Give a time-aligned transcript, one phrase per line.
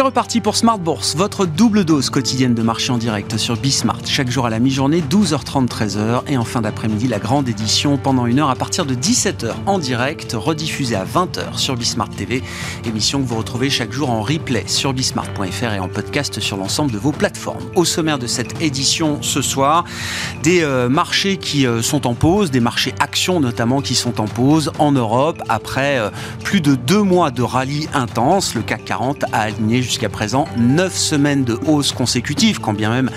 [0.00, 4.00] C'est reparti pour Smart Bourse, votre double dose quotidienne de marché en direct sur Bismart.
[4.06, 6.22] Chaque jour à la mi-journée, 12h30, 13h.
[6.26, 9.78] Et en fin d'après-midi, la grande édition pendant une heure à partir de 17h en
[9.78, 12.42] direct, rediffusée à 20h sur Bismart TV.
[12.86, 16.92] Émission que vous retrouvez chaque jour en replay sur bismart.fr et en podcast sur l'ensemble
[16.92, 17.60] de vos plateformes.
[17.74, 19.84] Au sommaire de cette édition ce soir,
[20.42, 24.26] des euh, marchés qui euh, sont en pause, des marchés actions notamment qui sont en
[24.26, 26.08] pause en Europe après euh,
[26.42, 28.54] plus de deux mois de rallye intense.
[28.54, 33.10] Le CAC 40 a aligné jusqu'à présent 9 semaines de hausse consécutive, quand bien même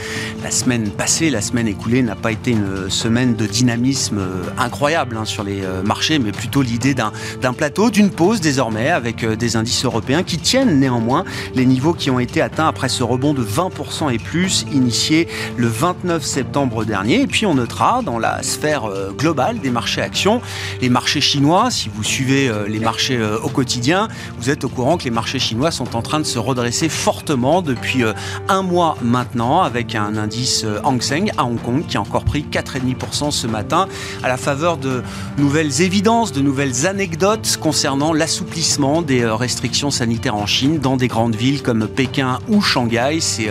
[0.43, 5.15] la semaine passée, la semaine écoulée n'a pas été une semaine de dynamisme euh, incroyable
[5.15, 9.35] hein, sur les euh, marchés, mais plutôt l'idée d'un plateau, d'une pause désormais avec euh,
[9.35, 13.35] des indices européens qui tiennent néanmoins les niveaux qui ont été atteints après ce rebond
[13.35, 17.21] de 20% et plus initié le 29 septembre dernier.
[17.21, 20.41] Et puis on notera dans la sphère globale des marchés actions,
[20.81, 24.07] les marchés chinois, si vous suivez les marchés au quotidien,
[24.39, 27.63] vous êtes au courant que les marchés chinois sont en train de se redresser fortement
[27.63, 28.13] depuis euh,
[28.47, 32.25] un mois maintenant avec un indice euh, Hang Seng à Hong Kong qui a encore
[32.25, 33.87] pris 4,5% ce matin
[34.21, 35.01] à la faveur de
[35.39, 41.07] nouvelles évidences, de nouvelles anecdotes concernant l'assouplissement des euh, restrictions sanitaires en Chine dans des
[41.07, 43.17] grandes villes comme Pékin ou Shanghai.
[43.19, 43.49] Ces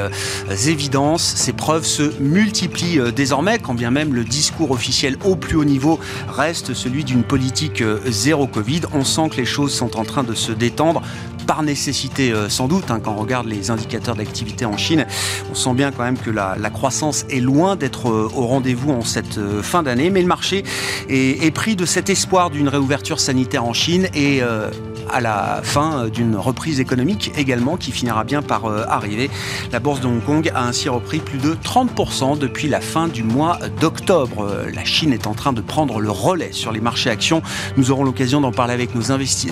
[0.68, 5.64] évidences, ces preuves se multiplient désormais quand bien même le discours officiel au plus haut
[5.64, 8.82] niveau reste celui d'une politique zéro Covid.
[8.94, 11.02] On sent que les choses sont en train de se détendre
[11.46, 12.90] par nécessité euh, sans doute.
[12.90, 15.06] Hein, quand on regarde les indicateurs d'activité en Chine,
[15.50, 19.02] on sent bien quand même que la, croissance est loin d'être euh, au rendez-vous en
[19.02, 20.10] cette euh, fin d'année.
[20.10, 20.64] Mais le marché
[21.08, 24.40] est, pris de cet espoir d'une réouverture sanitaire en Chine et
[25.12, 29.30] à la fin d'une reprise économique également qui finira bien par arriver.
[29.70, 33.22] La bourse de Hong Kong a ainsi repris plus de 30% depuis la fin du
[33.22, 34.48] mois d'octobre.
[34.74, 37.42] La Chine est en train de prendre le relais sur les marchés actions.
[37.76, 39.02] Nous aurons l'occasion d'en parler avec nos,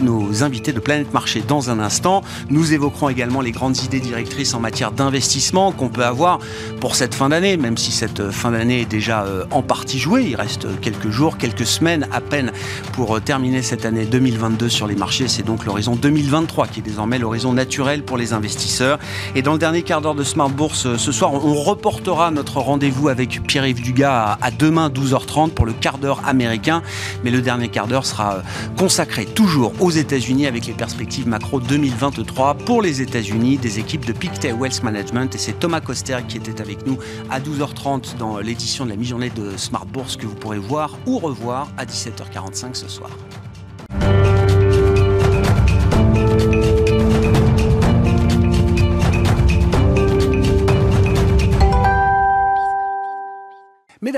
[0.03, 2.23] nos invités de Planète Marché dans un instant.
[2.49, 6.39] Nous évoquerons également les grandes idées directrices en matière d'investissement qu'on peut avoir
[6.81, 10.25] pour cette fin d'année, même si cette fin d'année est déjà euh, en partie jouée.
[10.29, 12.53] Il reste quelques jours, quelques semaines à peine
[12.93, 15.29] pour euh, terminer cette année 2022 sur les marchés.
[15.29, 19.01] C'est donc l'horizon 2023 qui est désormais l'horizon naturel pour les investisseurs.
[19.35, 22.59] Et dans le dernier quart d'heure de Smart Bourse euh, ce soir, on reportera notre
[22.61, 26.83] rendez-vous avec Pierre-Yves Dugas à demain 12h30 pour le quart d'heure américain.
[27.25, 28.43] Mais le dernier quart d'heure sera
[28.79, 34.13] consacré toujours aux États-Unis avec les perspectives macro 2023 pour les États-Unis des équipes de
[34.13, 35.35] Pictet Wealth Management.
[35.35, 36.97] Et c'est Thomas Coster qui était avec nous
[37.29, 41.19] à 12h30 dans l'édition de la mi-journée de Smart Bourse que vous pourrez voir ou
[41.19, 43.11] revoir à 17h45 ce soir.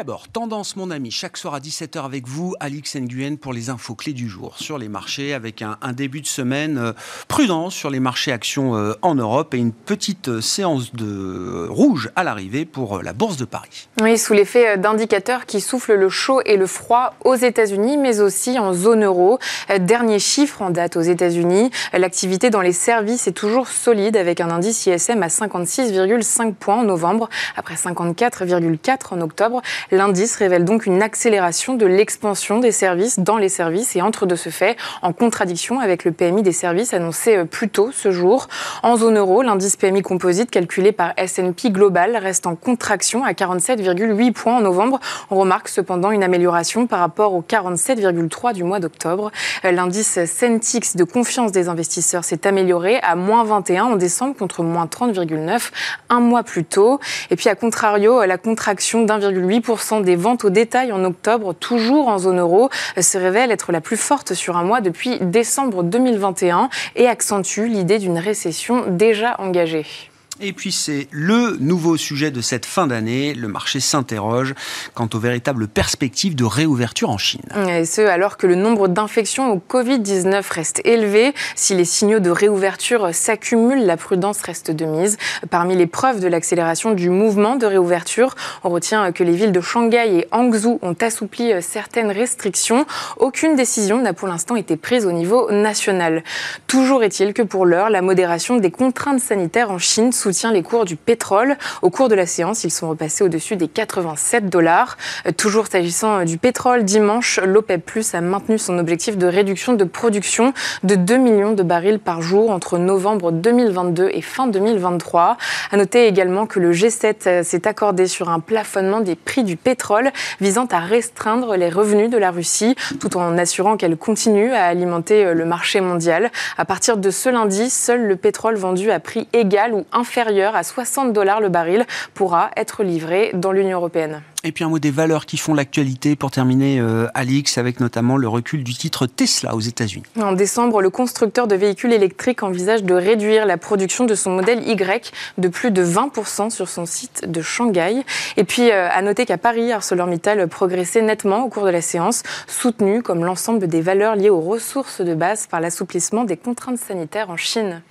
[0.03, 3.95] D'abord, tendance mon ami, chaque soir à 17h avec vous, Alix Nguyen pour les infos
[3.95, 6.93] clés du jour sur les marchés avec un, début de semaine euh,
[7.29, 12.11] prudent sur les marchés actions euh, en Europe et une petite euh, séance de rouge
[12.17, 13.89] à l'arrivée pour la Bourse de Paris.
[14.01, 18.59] Oui, sous l'effet d'indicateurs qui soufflent le chaud et le froid aux États-Unis mais aussi
[18.59, 19.39] en zone euro.
[19.79, 24.51] Dernier chiffre en date aux États-Unis, l'activité dans les services est toujours solide avec un
[24.51, 29.63] indice ISM à 56,5 points en novembre après 54,4 en octobre.
[29.95, 34.37] L'indice révèle donc une accélération de l'expansion des services dans les services et entre de
[34.37, 38.49] ce fait en contradiction avec le PMI des services annoncé euh, plus tôt ce jour.
[38.83, 44.33] En zone euro, l'indice PMI composite calculé par S&P Global reste en contraction à 47,8
[44.33, 44.99] points en novembre.
[45.31, 49.31] On remarque cependant une amélioration par rapport aux 47,3 du mois d'octobre.
[49.67, 54.63] Euh, l'indice Centix de confiance des investisseurs s'est amélioré à moins 21 en décembre contre
[54.63, 55.71] moins 30,9
[56.09, 56.99] un mois plus tôt.
[57.31, 59.61] Et puis à contrario, la contraction d'1,8
[60.01, 62.71] des ventes au détail en octobre, toujours en zone euro,
[63.01, 67.99] se révèle être la plus forte sur un mois depuis décembre 2021 et accentue l'idée
[67.99, 70.12] d'une récession déjà engagée.
[70.45, 73.33] Et puis c'est le nouveau sujet de cette fin d'année.
[73.33, 74.55] Le marché s'interroge
[74.93, 77.45] quant aux véritables perspectives de réouverture en Chine.
[77.69, 81.33] Et ce, alors que le nombre d'infections au Covid-19 reste élevé.
[81.55, 85.17] Si les signaux de réouverture s'accumulent, la prudence reste de mise.
[85.49, 88.35] Parmi les preuves de l'accélération du mouvement de réouverture,
[88.65, 92.85] on retient que les villes de Shanghai et Hangzhou ont assoupli certaines restrictions.
[93.17, 96.25] Aucune décision n'a pour l'instant été prise au niveau national.
[96.67, 100.63] Toujours est-il que pour l'heure, la modération des contraintes sanitaires en Chine sous soutient les
[100.63, 101.57] cours du pétrole.
[101.83, 104.97] Au cours de la séance, ils sont repassés au-dessus des 87 dollars.
[105.37, 110.55] Toujours s'agissant du pétrole, dimanche, l'OPEP Plus a maintenu son objectif de réduction de production
[110.85, 115.37] de 2 millions de barils par jour entre novembre 2022 et fin 2023.
[115.71, 120.11] À noter également que le G7 s'est accordé sur un plafonnement des prix du pétrole
[120.41, 125.35] visant à restreindre les revenus de la Russie tout en assurant qu'elle continue à alimenter
[125.35, 126.31] le marché mondial.
[126.57, 130.63] À partir de ce lundi, seul le pétrole vendu à prix égal ou inférieur à
[130.63, 134.23] 60 dollars le baril pourra être livré dans l'Union européenne.
[134.45, 138.17] Et puis un mot des valeurs qui font l'actualité pour terminer, euh, Alix, avec notamment
[138.17, 140.05] le recul du titre Tesla aux États-Unis.
[140.21, 144.69] En décembre, le constructeur de véhicules électriques envisage de réduire la production de son modèle
[144.69, 148.03] Y de plus de 20% sur son site de Shanghai.
[148.37, 152.25] Et puis, euh, à noter qu'à Paris, ArcelorMittal progressait nettement au cours de la séance,
[152.49, 157.31] soutenu comme l'ensemble des valeurs liées aux ressources de base par l'assouplissement des contraintes sanitaires
[157.31, 157.83] en Chine.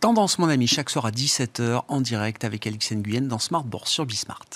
[0.00, 3.90] Tendance, mon ami, chaque soir à 17h en direct avec Alix Nguyen dans Smart Bourse
[3.90, 4.46] sur Bismart.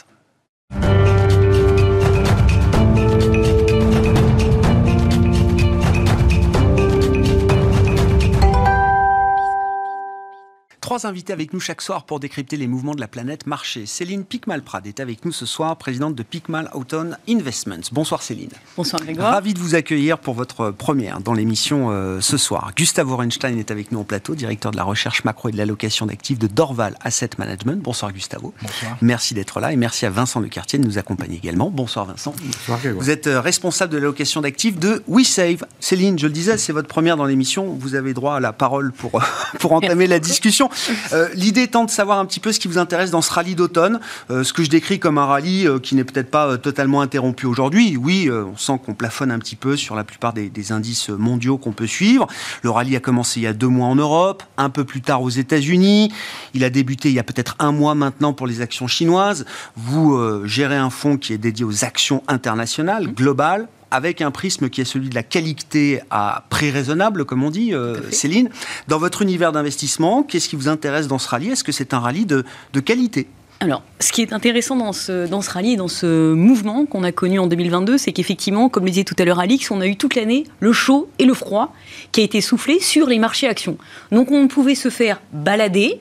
[10.85, 13.87] Trois invités avec nous chaque soir pour décrypter les mouvements de la planète marché.
[13.87, 17.89] Céline Picmal-Prad est avec nous ce soir, présidente de Picmal Autumn Investments.
[17.91, 18.51] Bonsoir Céline.
[18.77, 19.33] Bonsoir Grégoire.
[19.33, 22.73] Ravi de vous accueillir pour votre première dans l'émission euh, ce soir.
[22.77, 26.05] Gustavo Orenstein est avec nous au plateau, directeur de la recherche macro et de l'allocation
[26.05, 27.83] d'actifs de Dorval Asset Management.
[27.83, 28.53] Bonsoir Gustavo.
[28.61, 28.99] Bonsoir.
[29.01, 31.71] Merci d'être là et merci à Vincent Lecartier de nous accompagner également.
[31.71, 32.35] Bonsoir Vincent.
[32.45, 33.03] Bonsoir Grégoire.
[33.03, 35.65] Vous êtes euh, responsable de l'allocation d'actifs de WeSave.
[35.81, 37.75] Céline, je le disais, c'est votre première dans l'émission.
[37.81, 39.13] Vous avez droit à la parole pour,
[39.59, 40.69] pour entamer la discussion.
[41.13, 43.55] Euh, L'idée étant de savoir un petit peu ce qui vous intéresse dans ce rallye
[43.55, 44.01] d'automne,
[44.31, 47.47] euh, ce que je décris comme un rallye euh, qui n'est peut-être pas totalement interrompu
[47.47, 47.97] aujourd'hui.
[47.97, 51.59] Oui, on sent qu'on plafonne un petit peu sur la plupart des, des indices mondiaux
[51.59, 52.27] qu'on peut suivre.
[52.63, 55.23] Le rallye a commencé il y a deux mois en Europe, un peu plus tard
[55.23, 56.13] aux États-Unis.
[56.55, 59.45] Il a débuté il y a peut-être un mois maintenant pour les actions chinoises.
[59.77, 64.81] Vous gérez un fonds qui est dédié aux actions internationales, globales avec un prisme qui
[64.81, 68.51] est celui de la qualité à prix raisonnable, comme on dit, euh, Céline.
[68.89, 71.51] Dans votre univers d'investissement, qu'est-ce qui vous intéresse dans ce rallye?
[71.51, 73.29] Est-ce que c'est un rallye de, de qualité?
[73.61, 77.13] Alors, ce qui est intéressant dans ce, dans ce rallye, dans ce mouvement qu'on a
[77.13, 79.97] connu en 2022, c'est qu'effectivement, comme le disait tout à l'heure Alix, on a eu
[79.97, 81.73] toute l'année le chaud et le froid
[82.11, 83.79] qui a été soufflé sur les marchés actions.
[84.11, 86.01] Donc on pouvait se faire balader,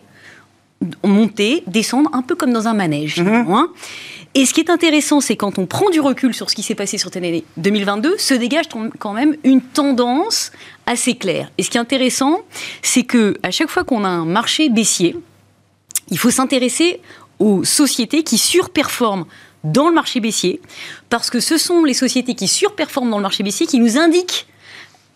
[1.03, 3.13] monter, descendre, un peu comme dans un manège.
[3.13, 3.67] finalement, hein.
[4.35, 6.74] Et ce qui est intéressant, c'est quand on prend du recul sur ce qui s'est
[6.74, 8.65] passé sur cette année 2022, se dégage
[8.97, 10.51] quand même une tendance
[10.88, 11.51] assez claire.
[11.59, 12.41] Et ce qui est intéressant,
[12.81, 15.15] c'est que à chaque fois qu'on a un marché baissier,
[16.09, 17.00] il faut s'intéresser
[17.38, 19.25] aux sociétés qui surperforment
[19.63, 20.59] dans le marché baissier,
[21.09, 24.47] parce que ce sont les sociétés qui surperforment dans le marché baissier qui nous indiquent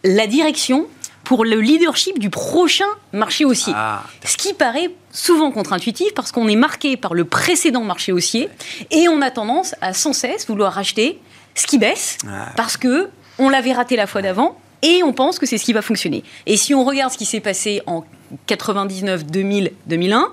[0.04, 0.88] la direction
[1.28, 3.74] pour le leadership du prochain marché haussier.
[3.76, 8.48] Ah, Ce qui paraît souvent contre-intuitif parce qu'on est marqué par le précédent marché haussier
[8.92, 11.20] et on a tendance à sans cesse vouloir racheter
[11.54, 12.54] ce qui baisse Ah.
[12.56, 13.10] parce que
[13.40, 16.24] on l'avait raté la fois d'avant et on pense que c'est ce qui va fonctionner.
[16.46, 18.06] Et si on regarde ce qui s'est passé en
[18.46, 20.30] 99, 2000, 2001,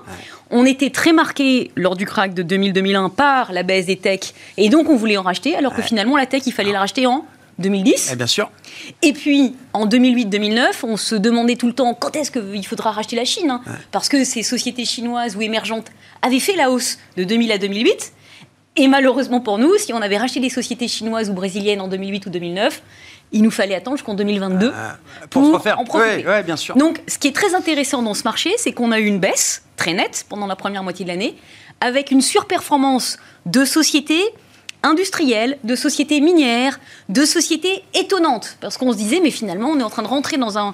[0.51, 4.69] on était très marqué lors du crack de 2000-2001 par la baisse des techs et
[4.69, 7.25] donc on voulait en racheter alors que finalement la tech il fallait la racheter en
[7.59, 8.09] 2010.
[8.11, 8.51] eh bien sûr.
[9.01, 13.15] Et puis, en 2008-2009, on se demandait tout le temps quand est-ce qu'il faudra racheter
[13.15, 13.61] la Chine hein
[13.91, 15.87] Parce que ces sociétés chinoises ou émergentes
[16.21, 18.13] avaient fait la hausse de 2000 à 2008.
[18.77, 22.25] Et malheureusement pour nous, si on avait racheté des sociétés chinoises ou brésiliennes en 2008
[22.25, 22.81] ou 2009,
[23.31, 24.97] il nous fallait attendre jusqu'en 2022 Ah,
[25.29, 25.79] pour, se refaire.
[25.79, 26.25] en profiter.
[26.45, 26.75] Bien sûr.
[26.75, 29.63] Donc, ce qui est très intéressant dans ce marché, c'est qu'on a eu une baisse
[29.77, 31.35] très nette pendant la première moitié de l'année,
[31.79, 34.21] avec une surperformance de sociétés
[34.85, 38.57] industrielles, de sociétés minières, de sociétés étonnantes.
[38.61, 40.73] Parce qu'on se disait, mais finalement, on est en train de rentrer dans, un,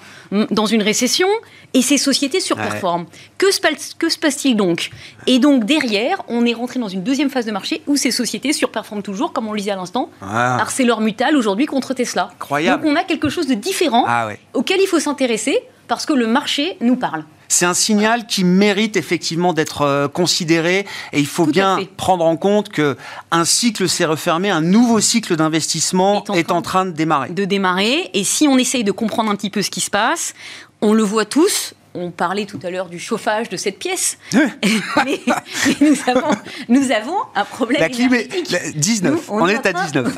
[0.52, 1.28] dans une récession
[1.74, 3.06] et ces sociétés surperforment.
[3.38, 4.92] Que se, passe- que se passe-t-il donc?
[5.26, 8.54] Et donc, derrière, on est rentré dans une deuxième phase de marché où ces sociétés
[8.54, 10.10] surperforment toujours, comme on le disait à l'instant.
[10.22, 10.58] Ah.
[10.62, 12.30] ArcelorMittal aujourd'hui contre Tesla.
[12.36, 12.84] Incroyable.
[12.84, 14.40] Donc, on a quelque chose de différent Ah ouais.
[14.54, 17.24] auquel il faut s'intéresser parce que le marché nous parle.
[17.52, 22.24] C'est un signal qui mérite effectivement d'être euh, considéré et il faut Tout bien prendre
[22.24, 22.96] en compte que
[23.30, 26.92] un cycle s'est refermé, un nouveau cycle d'investissement Est en est train en train de
[26.92, 27.30] démarrer.
[27.30, 28.10] de démarrer.
[28.14, 30.34] Et si on essaye de comprendre un petit peu ce qui se passe,
[30.82, 31.74] on le voit tous.
[31.94, 34.18] On parlait tout à l'heure du chauffage de cette pièce.
[34.34, 36.36] mais, mais nous, avons,
[36.70, 38.50] nous avons un problème La énergétique.
[38.50, 39.12] la- 19.
[39.14, 40.18] Nous, on, est est à en train- 19.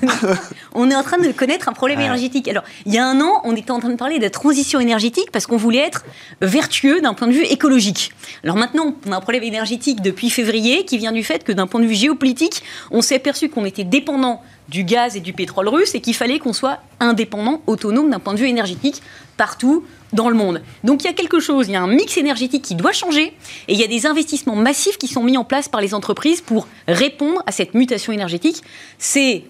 [0.76, 2.06] on est en train de connaître un problème Ouais.
[2.06, 2.48] énergétique.
[2.48, 4.80] Alors, il y a un an, on était en train de parler de la transition
[4.80, 6.06] énergétique parce qu'on voulait être
[6.42, 8.12] vertueux d'un point de vue écologique.
[8.44, 11.66] Alors maintenant, on a un problème énergétique depuis février qui vient du fait que d'un
[11.66, 12.62] point de vue géopolitique,
[12.92, 16.40] on s'est aperçu qu'on était dépendant du gaz et du pétrole russe et qu'il fallait
[16.40, 19.02] qu'on soit indépendant, autonome d'un point de vue énergétique
[19.38, 20.62] partout dans le monde.
[20.84, 23.34] Donc il y a quelque chose, il y a un mix énergétique qui doit changer
[23.68, 26.42] et il y a des investissements massifs qui sont mis en place par les entreprises
[26.42, 28.64] pour répondre à cette mutation énergétique.
[28.98, 29.44] C'est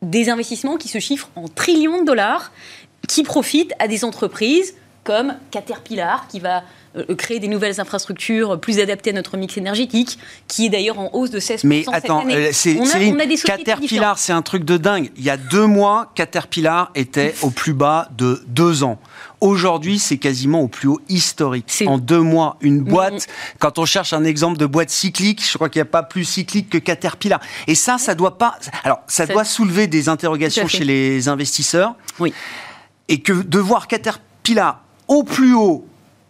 [0.00, 2.52] des investissements qui se chiffrent en trillions de dollars
[3.08, 6.62] qui profitent à des entreprises comme Caterpillar qui va
[6.96, 11.10] euh, créer des nouvelles infrastructures plus adaptées à notre mix énergétique, qui est d'ailleurs en
[11.12, 12.52] hausse de 16% Mais attends, cette année.
[12.52, 15.10] c'est on a, Céline, on a des sociétés Caterpillar, c'est un truc de dingue.
[15.16, 18.98] Il y a deux mois, Caterpillar était au plus bas de deux ans.
[19.40, 21.64] Aujourd'hui, c'est quasiment au plus haut historique.
[21.66, 23.26] C'est- En deux mois, une boîte,
[23.58, 26.24] quand on cherche un exemple de boîte cyclique, je crois qu'il n'y a pas plus
[26.24, 27.40] cyclique que Caterpillar.
[27.66, 28.56] Et ça, ça doit pas.
[28.84, 31.96] Alors, ça Ça- doit soulever des interrogations chez les investisseurs.
[32.20, 32.32] Oui.
[33.08, 35.84] Et que de voir Caterpillar au plus haut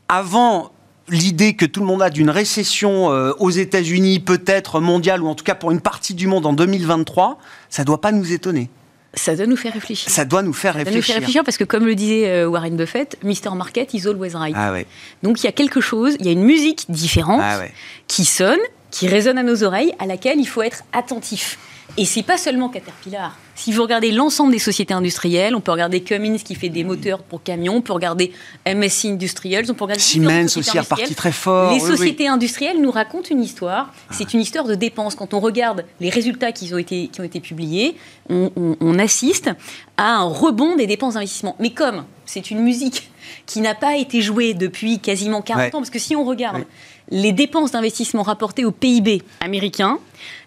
[0.08, 0.72] avant
[1.08, 5.34] l'idée que tout le monde a d'une récession euh, aux États-Unis, peut-être mondiale, ou en
[5.34, 7.38] tout cas pour une partie du monde en 2023,
[7.68, 8.70] ça doit pas nous étonner.
[9.14, 10.10] Ça doit nous faire réfléchir.
[10.10, 11.14] Ça doit nous faire Ça doit nous réfléchir.
[11.14, 13.54] faire réfléchir parce que, comme le disait euh, Warren Buffett, Mr.
[13.54, 14.54] Market is always right.
[14.56, 14.86] Ah ouais,
[15.22, 17.72] Donc il y a quelque chose, il y a une musique différente ah ouais.
[18.06, 18.60] qui sonne,
[18.90, 21.58] qui résonne à nos oreilles, à laquelle il faut être attentif.
[21.98, 23.36] Et c'est pas seulement Caterpillar.
[23.54, 27.22] Si vous regardez l'ensemble des sociétés industrielles, on peut regarder Cummins qui fait des moteurs
[27.22, 28.32] pour camions, on peut regarder
[28.66, 31.14] MSC Industrials, on peut regarder Siemens aussi reparti industrielles.
[31.14, 31.70] très fort.
[31.70, 31.96] Les oui, oui.
[31.98, 33.92] sociétés industrielles nous racontent une histoire.
[34.10, 35.14] C'est une histoire de dépenses.
[35.14, 37.94] Quand on regarde les résultats qui ont été, qui ont été publiés,
[38.30, 39.50] on, on- on assiste
[39.98, 41.56] à un rebond des dépenses d'investissement.
[41.60, 43.10] Mais comme c'est une musique
[43.44, 45.68] qui n'a pas été jouée depuis quasiment 40 Ouais.
[45.76, 46.66] ans, parce que si on regarde Ouais.
[47.12, 49.98] Les dépenses d'investissement rapportées au PIB américain,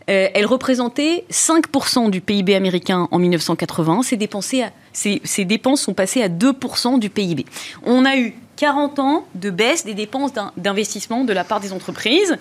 [0.10, 4.02] euh, elles représentaient 5% du PIB américain en 1980.
[4.04, 7.46] Ces, dépenses sont passées à 2% du PIB.
[7.84, 11.72] On a eu 40 ans de baisse des dépenses d'in- d'investissement de la part des
[11.72, 12.38] entreprises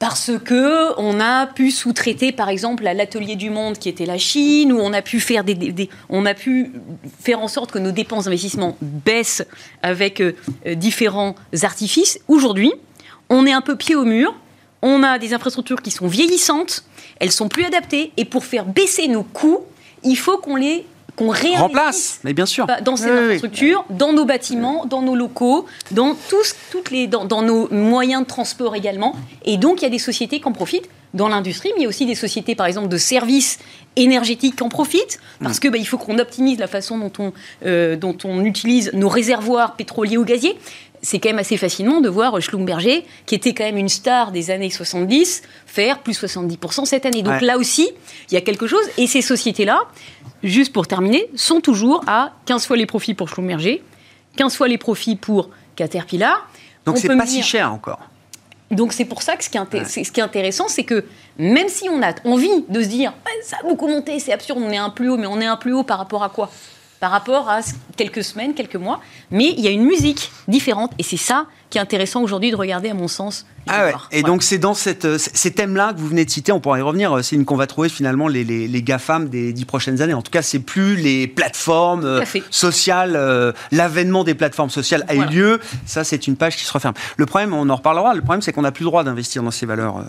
[0.00, 4.16] parce que on a pu sous-traiter, par exemple, à l'atelier du monde qui était la
[4.16, 5.20] Chine, où on a pu
[7.20, 9.44] faire en sorte que nos dépenses d'investissement baissent
[9.82, 10.32] avec euh,
[10.74, 12.18] différents artifices.
[12.28, 12.72] Aujourd'hui,
[13.30, 14.34] on est un peu pied au mur.
[14.82, 16.84] On a des infrastructures qui sont vieillissantes,
[17.18, 19.60] elles sont plus adaptées, et pour faire baisser nos coûts,
[20.04, 22.66] il faut qu'on les qu'on réinvestisse Remplace, mais bien sûr.
[22.82, 23.24] dans ces Oui, oui, oui.
[23.24, 28.22] infrastructures, dans nos bâtiments, dans nos locaux, dans tous, toutes les, dans, dans nos moyens
[28.22, 29.14] de transport également.
[29.44, 31.86] Et donc, il y a des sociétés qui en profitent dans l'industrie, mais il y
[31.86, 33.58] a aussi des sociétés, par exemple, de services
[33.96, 35.60] énergétiques qui en profitent, parce Mm.
[35.60, 37.32] que bah, il faut qu'on optimise la façon dont on,
[37.66, 40.56] euh, dont on utilise nos réservoirs pétroliers ou gaziers.
[41.02, 44.50] C'est quand même assez fascinant de voir Schlumberger, qui était quand même une star des
[44.50, 47.22] années 70, faire plus 70% cette année.
[47.22, 47.46] Donc Ouais.
[47.46, 47.88] là aussi,
[48.30, 48.84] il y a quelque chose.
[48.98, 49.80] Et ces sociétés-là,
[50.42, 53.82] juste pour terminer, sont toujours à 15 fois les profits pour Schlumberger,
[54.36, 56.48] 15 fois les profits pour Caterpillar.
[56.84, 58.00] Donc On c'est pas si cher encore.
[58.70, 61.04] donc c'est pour ça que ce qui est, ce qui est intéressant, c'est que
[61.38, 64.70] même si on a envie de se dire ça a beaucoup monté, c'est absurde, on
[64.70, 66.50] est un plus haut, mais on est un plus haut par rapport à quoi?
[67.00, 67.60] Par rapport à
[67.96, 69.00] quelques semaines, quelques mois.
[69.30, 72.56] Mais il y a une musique différente et c'est ça qui est intéressant aujourd'hui de
[72.56, 73.46] regarder, à mon sens.
[73.68, 73.90] Ah ouais.
[74.10, 74.26] Et Voilà.
[74.34, 76.82] donc c'est dans cette, euh, ces thèmes-là que vous venez de citer, on pourra y
[76.82, 80.00] revenir, euh, c'est une qu'on va trouver finalement les, les, les GAFAM des dix prochaines
[80.00, 80.14] années.
[80.14, 85.14] En tout cas, c'est plus les plateformes euh, sociales, euh, l'avènement des plateformes sociales a
[85.14, 85.30] Voilà.
[85.30, 85.60] eu lieu.
[85.86, 86.94] Ça, c'est une page qui se referme.
[87.18, 89.50] Le problème, on en reparlera, le problème c'est qu'on n'a plus le droit d'investir dans
[89.50, 90.04] ces valeurs.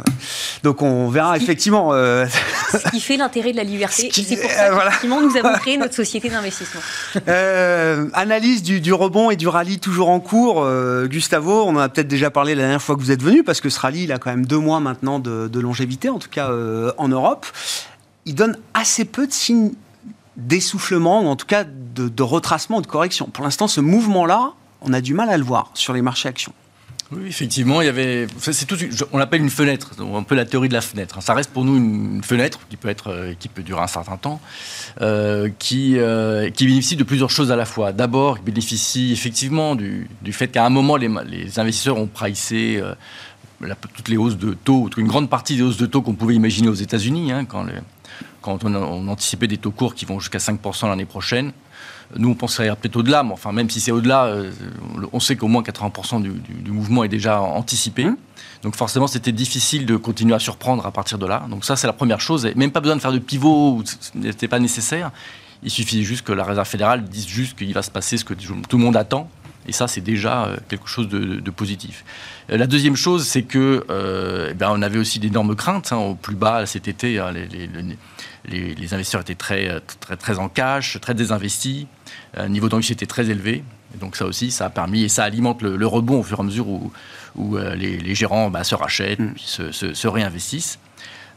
[0.63, 1.89] Donc on verra qui- effectivement...
[1.93, 2.25] euh,
[2.71, 4.09] Ce qui fait l'intérêt de la liberté.
[4.11, 4.85] Ce c'est pour euh, ça voilà.
[4.85, 6.81] qu'effectivement, nous avons créé notre société d'investissement.
[8.13, 10.63] Analyse du, du rebond et du rallye toujours en cours.
[10.63, 11.07] Euh,
[11.51, 13.69] On en a peut-être déjà parlé la dernière fois que vous êtes venu, parce que
[13.69, 16.91] ce rallye, il a quand même deux mois maintenant de, longévité, en tout cas euh,
[16.97, 17.45] en Europe.
[18.25, 19.71] Il donne assez peu de signes
[20.37, 23.27] d'essoufflement, ou en tout cas de, de retracement de correction.
[23.27, 26.53] Pour l'instant, ce mouvement-là, on a du mal à le voir sur les marchés actions.
[27.11, 27.79] Oui, effectivement,
[29.11, 31.21] on l'appelle une fenêtre, un peu la théorie de la fenêtre.
[31.21, 34.15] Ça reste pour nous une fenêtre qui peut être, euh, qui peut durer un certain
[34.15, 34.39] temps,
[35.01, 37.91] euh, qui euh, qui bénéficie de plusieurs choses à la fois.
[37.91, 42.81] D'abord, il bénéficie effectivement du, fait qu'à un moment les, investisseurs ont pricé
[43.93, 46.69] toutes les hausses de taux, une grande partie des hausses de taux qu'on pouvait imaginer
[46.69, 51.05] aux États-Unis, hein, quand, on, on anticipait des taux courts qui vont jusqu'à 5% l'année
[51.05, 51.51] prochaine.
[52.17, 54.51] Nous, on pense que ça ira peut-être au-delà, mais enfin, même si c'est au-delà, euh,
[55.13, 58.05] on sait qu'au moins 80% du, du- du mouvement est déjà anticipé.
[58.05, 58.17] Mmh.
[58.63, 61.45] Donc forcément, c'était difficile de continuer à surprendre à partir de là.
[61.49, 62.45] Donc ça, c'est la première chose.
[62.45, 65.11] Et même pas besoin de faire de pivot, ce n'était pas nécessaire.
[65.63, 68.33] Il suffit juste que la Réserve fédérale dise juste qu'il va se passer ce que
[68.33, 69.29] tout le monde attend.
[69.71, 72.03] Et ça, c'est déjà euh, quelque chose de, de positif.
[72.51, 75.97] Euh, La deuxième chose, c'est que euh, eh ben, on avait aussi d'énormes craintes hein,
[75.97, 77.19] au plus bas cet été.
[77.19, 77.97] hein, les, les- les-
[78.49, 81.87] les- les investisseurs étaient très, très, très en cash, très désinvestis.
[82.35, 83.63] Le niveau d'anxiété était très élevé.
[83.95, 86.39] Et donc ça aussi, ça a permis et ça alimente le, le rebond au fur
[86.39, 86.91] et à mesure où,
[87.35, 89.31] où les, gérants bah, se rachètent, Mm.
[89.35, 90.79] puis se, se- se réinvestissent.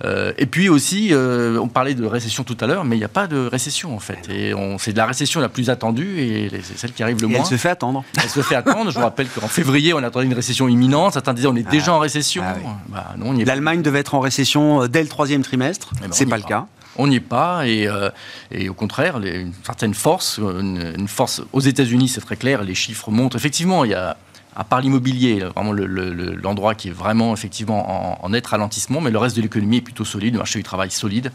[0.05, 3.05] Euh, et puis aussi, euh, on parlait de récession tout à l'heure, mais il n'y
[3.05, 4.29] a pas de récession en fait.
[4.29, 7.31] Et c'est de la récession la plus attendue et c'est celle qui arrive le et
[7.31, 7.41] moins.
[7.41, 8.05] Elle se fait attendre.
[8.23, 8.91] Elle se fait attendre.
[8.91, 11.13] Je vous rappelle qu'en février, on attendait une récession imminente.
[11.13, 12.43] Certains disaient on est déjà en récession.
[12.45, 12.67] Ah oui.
[12.89, 15.91] Bah, L'Allemagne devait être en récession euh, dès le troisième trimestre.
[15.99, 16.67] Eh ben, c'est pas le cas.
[16.97, 18.11] On n'y est pas et, euh,
[18.53, 22.63] et, au contraire, les, une certaine force, une, une force aux États-Unis, c'est très clair.
[22.63, 23.85] Les chiffres montrent effectivement.
[23.85, 24.17] Il y a
[24.57, 29.01] à part l'immobilier, vraiment l'endroit le, le, qui est vraiment effectivement en, en, net ralentissement,
[29.01, 31.33] mais le reste de l'économie est plutôt solide, le marché du travail solide.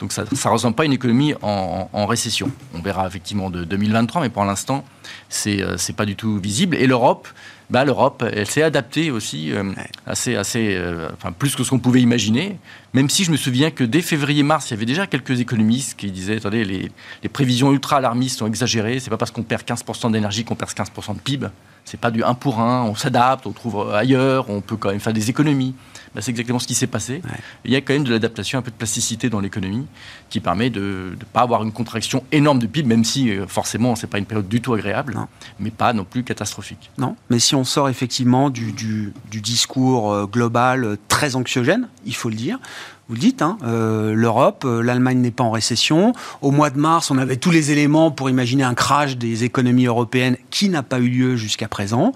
[0.00, 2.50] Donc ça ne ressemble pas à une économie en, en, récession.
[2.74, 4.84] On verra effectivement de 2023, mais pour l'instant,
[5.28, 6.76] c'est euh, pas du tout visible.
[6.76, 7.28] Et l'Europe,
[7.70, 9.72] bah, l'Europe, elle s'est adaptée aussi euh,
[10.06, 12.58] assez, assez euh, enfin, plus que ce qu'on pouvait imaginer.
[12.94, 16.10] Même si je me souviens que dès février-mars, il y avait déjà quelques économistes qui
[16.10, 16.90] disaient attendez, les,
[17.22, 19.00] les prévisions ultra alarmistes sont exagérées.
[19.00, 21.48] C'est pas parce qu'on perd 15% d'énergie qu'on perd 15% de PIB.
[21.88, 22.82] C'est pas du 1 pour 1.
[22.82, 25.74] On s'adapte, on trouve ailleurs, on peut quand même faire des économies.
[26.14, 27.22] Bah, c'est exactement ce qui s'est passé.
[27.24, 27.38] Ouais.
[27.64, 29.86] Il y a quand même de l'adaptation, un peu de plasticité dans l'économie
[30.28, 33.96] qui permet de ne pas avoir une contraction énorme de PIB, même si euh, forcément
[33.96, 35.28] ce n'est pas une période du tout agréable, non.
[35.58, 36.90] mais pas non plus catastrophique.
[36.98, 41.88] Non, mais si on sort effectivement du, du, du discours euh, global euh, très anxiogène,
[42.04, 42.58] il faut le dire,
[43.08, 46.12] vous le dites, hein, euh, l'Europe, euh, l'Allemagne n'est pas en récession.
[46.42, 49.86] Au mois de mars, on avait tous les éléments pour imaginer un crash des économies
[49.86, 52.12] européennes qui n'a pas eu lieu jusqu'à présent.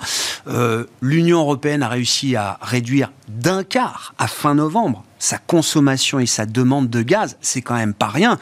[0.48, 6.26] Euh, L'Union européenne a réussi à réduire d'un quart à fin novembre sa consommation et
[6.26, 7.38] sa demande de gaz.
[7.40, 8.38] C'est quand même pas rien.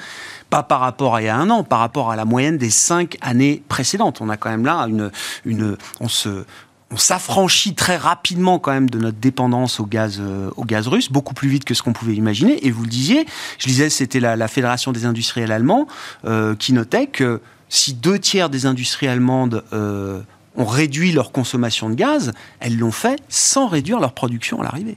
[0.48, 2.70] Pas par rapport à il y a un an, par rapport à la moyenne des
[2.70, 4.20] cinq années précédentes.
[4.22, 5.12] On a quand même là une,
[5.44, 6.46] une on se,
[6.90, 11.10] on s'affranchit très rapidement quand même de notre dépendance au gaz, euh, au gaz russe,
[11.10, 12.66] beaucoup plus vite que ce qu'on pouvait imaginer.
[12.66, 13.26] Et vous le disiez,
[13.58, 15.86] je disais, c'était la, Fédération des industriels allemands
[16.24, 20.20] euh, qui notait que si deux tiers des industries allemandes euh,
[20.56, 24.96] ont réduit leur consommation de gaz, elles l'ont fait sans réduire leur production à l'arrivée.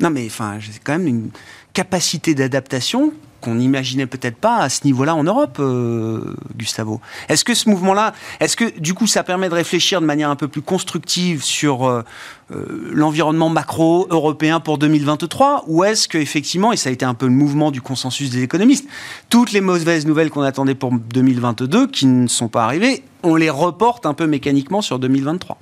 [0.00, 1.30] Non mais enfin, c'est quand même une
[1.72, 3.12] capacité d'adaptation
[3.46, 7.00] qu'on n'imaginait peut-être pas à ce niveau-là en Europe, euh, Gustavo.
[7.28, 10.36] Est-ce que ce mouvement-là, est-ce que du coup ça permet de réfléchir de manière un
[10.36, 12.02] peu plus constructive sur euh,
[12.50, 17.14] euh, l'environnement macro européen pour 2023 ou est-ce que effectivement, et ça a été un
[17.14, 18.88] peu le mouvement du consensus des économistes,
[19.30, 23.50] toutes les mauvaises nouvelles qu'on attendait pour 2022 qui ne sont pas arrivées, on les
[23.50, 25.58] reporte un peu mécaniquement sur 2023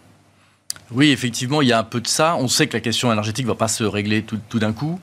[0.93, 2.37] oui, effectivement, il y a un peu de ça.
[2.39, 5.01] On sait que la question énergétique ne va pas se régler tout d'un coup.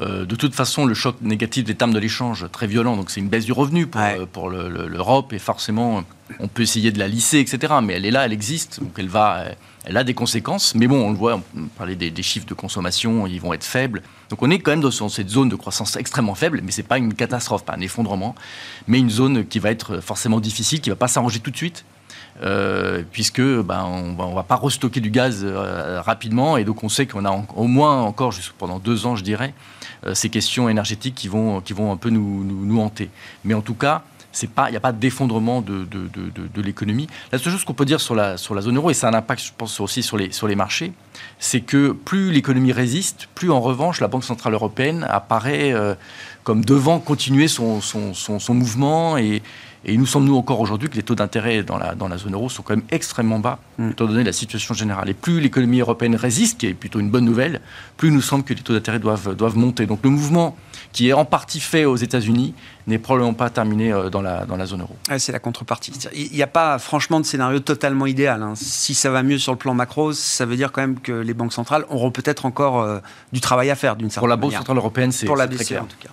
[0.00, 3.20] Euh, de toute façon, le choc négatif des termes de l'échange très violent, donc c'est
[3.20, 4.18] une baisse du revenu pour, Ouais.
[4.20, 6.04] euh, pour le- le- l'Europe et forcément,
[6.38, 7.74] on peut essayer de la lisser, etc.
[7.82, 9.46] Mais elle est là, elle existe, donc elle va,
[9.84, 10.74] elle a des conséquences.
[10.76, 13.64] Mais bon, on le voit, on parlait des, des chiffres de consommation, ils vont être
[13.64, 14.02] faibles.
[14.28, 16.98] Donc on est quand même dans cette zone de croissance extrêmement faible, mais c'est pas
[16.98, 18.36] une catastrophe, pas un effondrement,
[18.86, 21.84] mais une zone qui va être forcément difficile, qui va pas s'arranger tout de suite.
[22.42, 26.88] Euh, puisque ben, on on va pas restocker du gaz euh, rapidement et donc on
[26.88, 29.52] sait qu'on a au moins encore pendant deux ans je dirais
[30.06, 33.10] euh, ces questions énergétiques qui vont qui vont un peu nous, nous, hanter.
[33.44, 34.02] Mais en tout cas
[34.42, 37.08] il n'y a pas d'effondrement de, de, de, de- de l'économie.
[37.32, 39.10] La seule chose qu'on peut dire sur la sur la zone euro et ça a
[39.10, 40.92] un impact je pense aussi sur les sur les marchés
[41.40, 45.94] c'est que plus l'économie résiste plus en revanche la banque centrale européenne apparaît euh,
[46.44, 49.42] comme devant continuer son, son, son, son mouvement et,
[49.86, 52.18] et il nous semble, nous, encore aujourd'hui, que les taux d'intérêt dans la, dans la
[52.18, 53.90] zone euro sont quand même extrêmement bas, Mm.
[53.92, 55.08] étant donné la situation générale.
[55.08, 57.62] Et plus l'économie européenne résiste, qui est plutôt une bonne nouvelle,
[57.96, 59.86] plus il nous semble que les taux d'intérêt doivent, doivent monter.
[59.86, 60.54] Donc le mouvement
[60.92, 62.52] qui est en partie fait aux États-Unis
[62.88, 64.94] n'est probablement pas terminé euh, dans la, dans la zone euro.
[65.08, 65.92] Ouais, c'est la contrepartie.
[66.14, 68.42] Il n'y a pas franchement de scénario totalement idéal.
[68.42, 68.52] hein.
[68.56, 71.32] Si ça va mieux sur le plan macro, ça veut dire quand même que les
[71.32, 72.98] banques centrales auront peut-être encore euh,
[73.32, 74.60] du travail à faire d'une certaine Pour la Banque manière.
[74.60, 75.82] centrale européenne, c'est Pour la BCE clair.
[75.84, 76.10] en tout cas.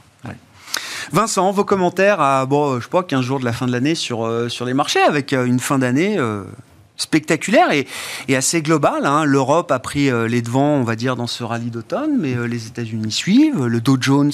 [1.11, 3.71] Vincent, vos commentaires à, bon, euh, je sais pas, 15 jours de la fin de
[3.71, 6.17] l'année sur, euh, les marchés, avec euh, une fin d'année
[6.99, 7.85] spectaculaire et,
[8.35, 9.05] assez globale.
[9.05, 9.23] hein.
[9.23, 13.11] L'Europe a pris les devants, on va dire, dans ce rallye d'automne, mais les États-Unis
[13.11, 13.65] suivent.
[13.65, 14.31] Le Dow Jones,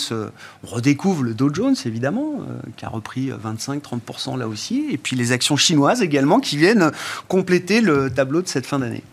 [0.63, 2.39] on redécouvre le Dow Jones, évidemment,
[2.77, 4.85] qui a repris euh, 25-30% là aussi.
[4.91, 6.91] Et puis les actions chinoises également qui viennent
[7.27, 9.03] compléter le tableau de cette fin d'année.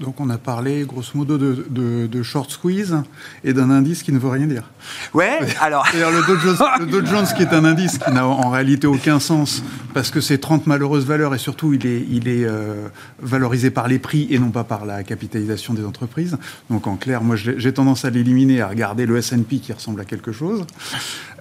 [0.00, 2.96] Donc on a parlé grosso modo de, de- de short squeeze
[3.44, 4.64] et d'un indice qui ne veut rien dire.
[5.12, 5.86] Ouais, alors.
[5.86, 8.86] C'est-à-dire le Dow Jones, le Dow Jones qui est un indice qui n'a en réalité
[8.86, 12.88] aucun sens parce que c'est 30 malheureuses valeurs et surtout il est, il est euh,
[13.20, 16.36] valorisé par les prix et non pas par la capitalisation des entreprises.
[16.70, 20.04] Donc en clair, moi j'ai tendance à l'éliminer, à regarder le S&P qui ressemble à
[20.04, 20.64] quelque chose.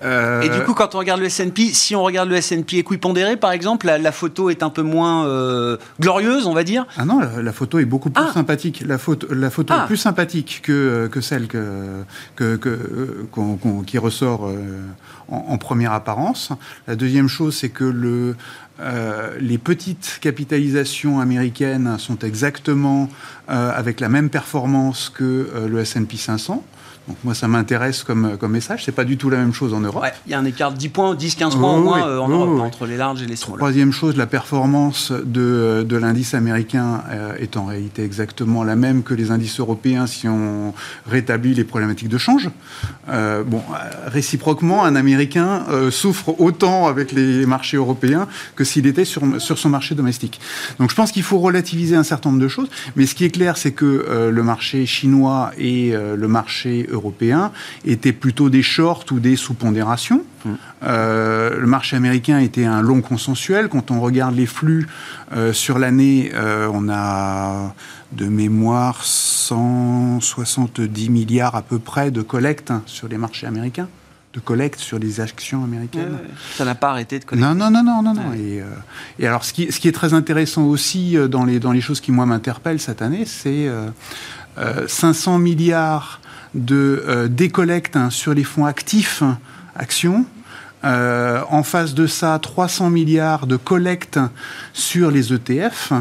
[0.04, 3.38] Euh, Et du coup, quand on regarde le S&P, si on regarde le S&P équipondéré,
[3.38, 6.86] par exemple, la, la photo est un peu moins euh, glorieuse, on va dire.
[6.98, 8.32] Ah non, la, la photo est beaucoup plus Ah.
[8.48, 8.84] Sympathique.
[8.86, 9.84] La photo, la photo Ah.
[9.84, 12.04] est plus sympathique que, que celle que,
[12.36, 14.82] que, que- euh, qui ressort euh,
[15.30, 16.52] en, en première apparence.
[16.88, 18.36] La deuxième chose, c'est que le,
[18.80, 23.10] euh, les petites capitalisations américaines sont exactement
[23.50, 26.64] euh, avec la même performance que le S&P 500.
[27.08, 28.86] Donc moi, ça m'intéresse comme, comme message.
[28.86, 30.06] C'est pas du tout la même chose en Europe.
[30.26, 32.62] il y a un écart de 10 points, 10-15 points au moins euh, en Europe,
[32.62, 33.58] entre les larges et les small.
[33.58, 39.04] Troisième chose, la performance de, de l'indice américain euh, est en réalité exactement la même
[39.04, 40.74] que les indices européens si on
[41.06, 42.50] rétablit les problématiques de change.
[43.10, 43.62] Euh, bon,
[44.08, 49.70] réciproquement, un Américain souffre autant avec les marchés européens que s'il était sur, sur son
[49.70, 50.40] marché domestique.
[50.80, 52.70] Donc je pense qu'il faut relativiser un certain nombre de choses.
[52.96, 57.52] Mais ce qui est clair, c'est que le marché chinois et le marché européens
[57.86, 60.24] étaient plutôt des shorts ou des sous-pondérations.
[60.46, 60.52] Mmh.
[60.84, 63.70] Euh, le marché américain était un long consensuel.
[63.70, 64.88] Quand on regarde les flux
[65.34, 67.74] euh, sur l'année, euh, on a
[68.12, 73.88] de mémoire 170 milliards à peu près de collecte sur les marchés américains
[74.34, 76.18] de collecte sur les actions américaines.
[76.56, 77.48] ça n'a pas arrêté de collecter.
[77.48, 78.34] Non, non, non, non, non.
[78.34, 78.64] Et,
[79.20, 82.02] et, alors, ce qui, ce qui, est très intéressant aussi dans les, dans les choses
[82.02, 83.70] qui, moi, m'interpellent cette année, c'est
[84.88, 86.20] 500 milliards
[86.54, 89.24] de euh, décollecte hein, sur les fonds actifs
[89.76, 90.26] actions.
[90.84, 94.20] Euh, en face de ça, 300 milliards de collecte
[94.74, 95.94] sur les ETF.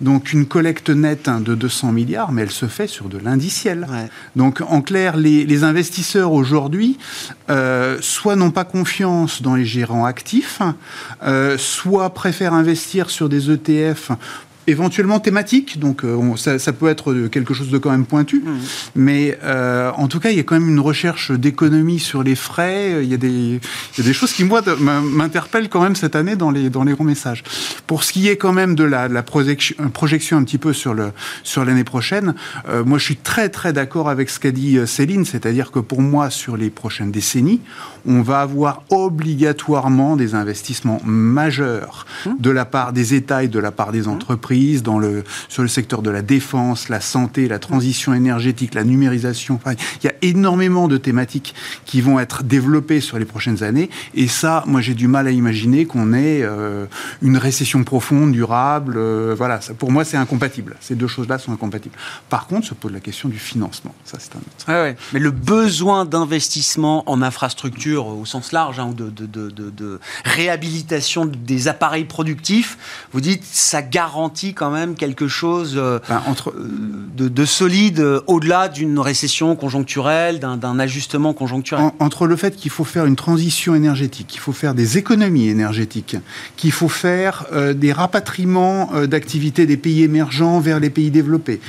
[0.00, 3.84] Donc une collecte nette de 200 milliards, mais elle se fait sur de l'indiciel.
[4.36, 6.98] Donc en clair, les, investisseurs aujourd'hui,
[7.50, 10.62] euh, soit n'ont pas confiance dans les gérants actifs,
[11.58, 14.12] soit préfèrent investir sur des ETF
[14.68, 18.58] éventuellement thématique, donc euh, ça, peut être quelque chose de quand même pointu, mmh.
[18.96, 22.34] mais euh, en tout cas, il y a quand même une recherche d'économie sur les
[22.34, 23.60] frais, il y, a des,
[23.96, 27.42] des choses qui, moi, m'interpellent quand même cette année dans les, dans les grands messages.
[27.86, 30.94] Pour ce qui est quand même de la, la projection, projection un petit peu sur
[30.94, 32.34] l'année sur prochaine,
[32.68, 36.02] euh, moi, je suis très, très d'accord avec ce qu'a dit Céline, c'est-à-dire que pour
[36.02, 37.62] moi, sur les prochaines décennies,
[38.06, 42.30] on va avoir obligatoirement des investissements majeurs mmh.
[42.38, 44.08] de la part des États et de la part des mmh.
[44.08, 48.84] entreprises dans le, sur le secteur de la défense, la santé, la transition énergétique, la
[48.84, 49.58] numérisation.
[49.66, 53.90] il y a énormément de thématiques qui vont être développées sur les prochaines années.
[54.14, 56.86] Et ça, moi, j'ai du mal à imaginer qu'on ait euh,
[57.22, 58.94] une récession profonde, durable.
[58.96, 60.76] Euh, voilà, ça, pour moi, c'est incompatible.
[60.80, 61.96] Ces deux choses-là sont incompatibles.
[62.28, 63.94] Par contre, se pose la question du financement.
[64.04, 69.10] Ça, c'est un Mais le besoin d'investissement en infrastructure au sens large, hein, ou de,
[69.10, 72.78] de, de, de réhabilitation des appareils productifs,
[73.12, 78.20] vous dites, ça garantit quand même quelque chose euh, ben, entre, euh, de, solide euh,
[78.26, 81.90] au-delà d'une récession conjoncturelle, d'un ajustement conjoncturel.
[81.98, 86.16] Entre le fait qu'il faut faire une transition énergétique, qu'il faut faire des économies énergétiques,
[86.56, 91.60] qu'il faut faire des rapatriements d'activités des pays émergents vers les pays développés,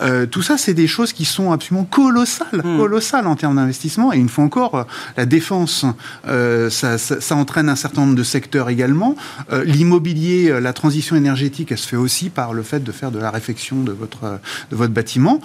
[0.00, 2.78] euh, tout ça, c'est des choses qui sont absolument colossales, hmm.
[2.78, 4.12] colossales en termes d'investissement.
[4.12, 4.84] Et une fois encore, euh,
[5.16, 5.86] la défense,
[6.28, 9.16] euh, ça, entraîne un certain nombre de secteurs également.
[9.64, 13.30] L'immobilier, la transition énergétique, elle se fait aussi par le fait de faire de la
[13.30, 15.40] réfection de votre, de votre bâtiment.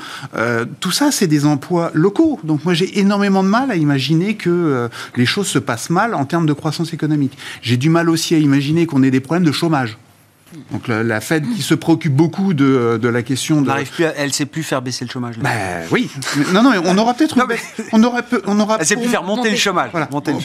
[0.80, 2.40] tout ça, c'est des emplois locaux.
[2.44, 6.26] Donc moi, j'ai énormément de mal à imaginer que les choses se passent mal en
[6.26, 7.38] termes de croissance économique.
[7.62, 9.98] J'ai du mal aussi à imaginer qu'on ait des problèmes de chômage.
[10.72, 13.72] Donc la, Fed qui se préoccupe beaucoup de, de la question de...
[13.90, 15.38] plus elle ne sait plus faire baisser le chômage.
[15.40, 15.50] Bah,
[15.92, 16.10] oui.
[16.54, 17.38] non, non, on aura peut-être...
[17.94, 19.92] On aura, on aura, elle sait plus faire monter le chômage.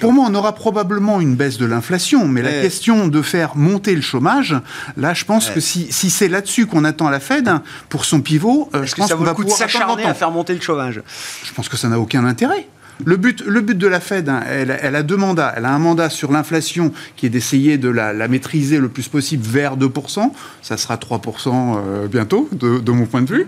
[0.00, 3.94] pour moi, on aura probablement une baisse de l'inflation, mais la question de faire monter
[3.94, 4.56] le chômage,
[4.96, 7.50] là, je pense que si, si c'est là-dessus qu'on attend la Fed
[7.88, 11.02] pour son pivot, euh, je pense qu'on va pouvoir s'acharner à faire monter le chômage.
[11.44, 12.68] Je pense que ça n'a aucun intérêt.
[13.04, 15.52] Le but, le but de la Fed, hein, elle, a deux mandats.
[15.56, 19.44] Elle a un mandat sur l'inflation qui est d'essayer de la, maîtriser le plus possible
[19.46, 20.32] vers 2%.
[20.62, 23.46] Ça sera 3% euh, bientôt, de, mon point de vue.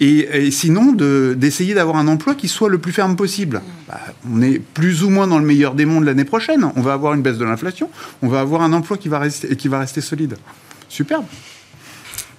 [0.00, 3.62] Et, sinon, d'essayer d'avoir un emploi qui soit le plus ferme possible.
[3.86, 6.70] Bah, on est plus ou moins dans le meilleur des mondes l'année prochaine.
[6.74, 7.90] On va avoir une baisse de l'inflation.
[8.22, 10.36] On va avoir un emploi qui va rester, qui va rester solide.
[10.88, 11.24] Superbe.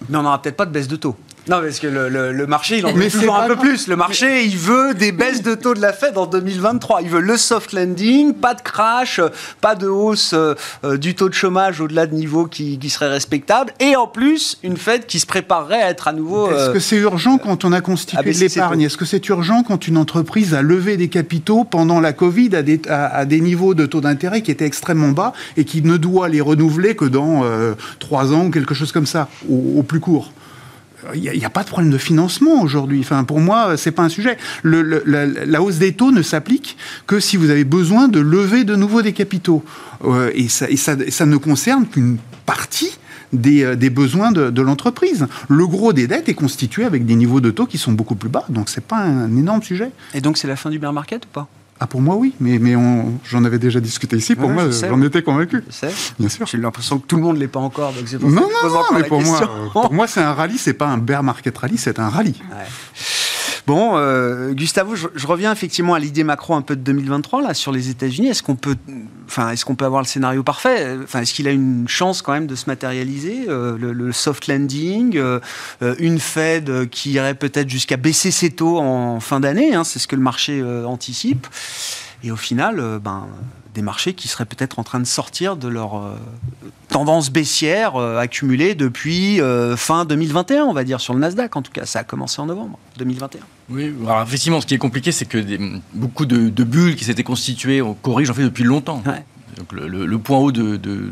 [0.10, 1.15] Mais on n'aura peut-être pas de baisse de taux.
[1.50, 3.88] Non, parce que le, marché, il en veut toujours un peu plus.
[3.88, 7.02] Le marché, il veut des baisses de taux de la Fed en 2023.
[7.02, 9.20] Il veut le soft landing, pas de crash,
[9.60, 13.10] pas de hausse euh, euh, du taux de chômage au-delà de niveaux qui, qui seraient
[13.10, 13.74] respectables.
[13.80, 16.52] Et en plus, une Fed qui se préparerait à être à nouveau.
[16.52, 19.88] Est-ce euh, que c'est urgent quand on a constitué l'épargne Est-ce que c'est urgent quand
[19.88, 23.88] une entreprise a levé des capitaux pendant la Covid à des, à, des niveaux de
[23.88, 27.44] taux d'intérêt qui étaient extrêmement bas et qui ne doit les renouveler que dans
[27.98, 30.32] trois ans ou quelque chose comme ça, au plus court?
[31.14, 33.00] Il n'y a, pas de problème de financement aujourd'hui.
[33.00, 34.38] Enfin, pour moi, c'est pas un sujet.
[34.64, 39.02] la, hausse des taux ne s'applique que si vous avez besoin de lever de nouveau
[39.02, 39.64] des capitaux.
[40.06, 42.98] Euh, et, ça, ne concerne qu'une partie
[43.34, 45.28] des, euh, besoins de, l'entreprise.
[45.48, 48.30] Le gros des dettes est constitué avec des niveaux de taux qui sont beaucoup plus
[48.30, 49.92] bas, donc c'est pas un énorme sujet.
[50.14, 51.48] Et donc c'est la fin du bear market ou pas?
[51.82, 52.76] Ah, pour moi, oui, mais, mais
[53.24, 54.36] j'en avais déjà discuté ici.
[54.36, 55.63] Pour moi, j'en étais convaincu.
[55.70, 55.94] Je sais.
[56.20, 56.46] Bien sûr.
[56.46, 57.94] J'ai l'impression que tout le monde ne l'est pas encore.
[57.94, 60.98] Donc non, non, non, mais pour moi, pour moi, c'est un rallye, c'est pas un
[60.98, 62.36] bear market rally, c'est un rallye.
[62.50, 62.65] Ouais.
[63.70, 67.72] Bon, euh, Gustavo, je, reviens effectivement à l'idée macro un peu de 2023 là sur
[67.72, 68.30] les États-Unis.
[68.30, 68.76] Est-ce qu'on peut,
[69.28, 70.98] enfin, est-ce qu'on peut avoir le scénario parfait?
[71.04, 75.18] Enfin, est-ce qu'il a une chance quand même de se matérialiser euh, le, soft landing,
[75.18, 75.40] euh,
[76.00, 80.08] une Fed qui irait peut-être jusqu'à baisser ses taux en fin d'année, hein, c'est ce
[80.08, 81.46] que le marché anticipe.
[82.24, 83.28] Et au final, ben
[83.80, 86.18] des marchés qui seraient peut-être en train de sortir de leur euh,
[86.89, 91.62] tendance baissière euh, accumulée depuis euh, fin 2021, on va dire, sur le Nasdaq en
[91.62, 91.86] tout cas.
[91.86, 93.39] Ça a commencé en novembre 2021.
[93.70, 95.42] Oui, alors effectivement, ce qui est compliqué, c'est que
[95.94, 99.02] beaucoup de, bulles qui s'étaient constituées, on corrige en fait depuis longtemps.
[99.56, 101.10] Donc le, point haut de, de,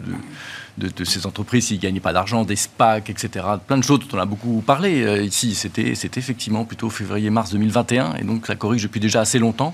[1.03, 3.45] ces entreprises s'ils ne gagnaient pas d'argent, des SPAC, etc.
[3.65, 5.55] Plein de choses dont on a beaucoup parlé ici.
[5.55, 9.73] C'était effectivement plutôt février-mars 2021, et donc ça corrige depuis déjà assez longtemps.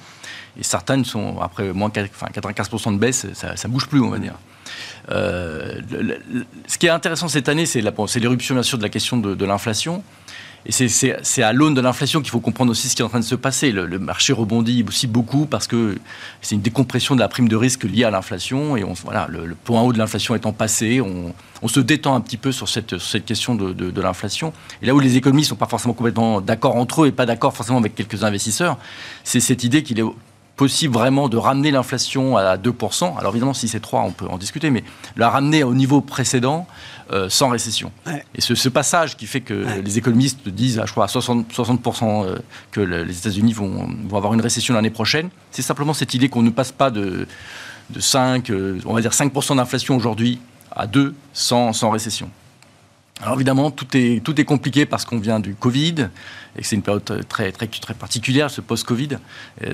[0.60, 4.20] Et certaines sont, après moins enfin, 95% de baisse, ça ne bouge plus, on va
[4.20, 4.36] dire.
[5.12, 5.82] Euh,
[6.68, 10.04] ce qui est intéressant cette année, c'est l'éruption, bien sûr, de la question de, l'inflation.
[10.66, 13.20] Et c'est à l'aune de l'inflation qu'il faut comprendre aussi ce qui est en train
[13.20, 13.72] de se passer.
[13.72, 15.98] Le, marché rebondit aussi beaucoup parce que
[16.42, 18.78] c'est une décompression de la prime de risque liée à l'inflation.
[18.78, 21.34] Et on, voilà, le, point haut de l'inflation étant passé, on,
[21.68, 22.96] se détend un petit peu sur cette,
[23.26, 24.54] question de, de l'inflation.
[24.82, 27.26] Et là où les économistes ne sont pas forcément complètement d'accord entre eux et pas
[27.26, 28.78] d'accord forcément avec quelques investisseurs,
[29.24, 30.04] c'est cette idée qu'il est
[30.64, 33.18] possible vraiment de ramener l'inflation à 2%.
[33.20, 34.86] Alors évidemment, si c'est 3, on peut en discuter, mais
[35.18, 36.68] la ramener au niveau précédent
[37.12, 37.92] euh, sans récession.
[38.34, 42.38] Et ce, passage qui fait que les économistes disent, je crois, à 60%, 60 euh,
[42.72, 46.44] que les États-Unis vont, vont, avoir une récession l'année prochaine, c'est simplement cette idée qu'on
[46.44, 47.28] ne passe pas de,
[47.90, 50.40] de 5, euh, on va dire 5% d'inflation aujourd'hui
[50.74, 52.30] à 2 sans, sans récession.
[53.22, 56.10] Alors évidemment, tout est, tout est compliqué parce qu'on vient du Covid
[56.58, 59.18] et que c'est une période très, très, très particulière, ce post-Covid.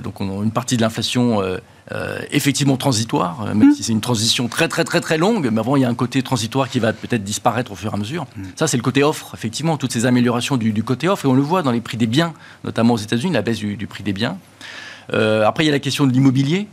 [0.03, 1.57] Donc on a une partie de l'inflation euh,
[1.91, 3.73] euh, effectivement transitoire, euh, même mmh.
[3.73, 5.95] si c'est une transition très très très très longue, mais avant il y a un
[5.95, 8.27] côté transitoire qui va peut-être disparaître au fur et à mesure.
[8.37, 8.43] Mmh.
[8.55, 11.41] Ça c'est le côté offre, effectivement, toutes ces améliorations du, côté offre, et on le
[11.41, 14.13] voit dans les prix des biens, notamment aux États-Unis, la baisse du, du prix des
[14.13, 14.37] biens.
[15.11, 16.67] après il y a la question de l'immobilier.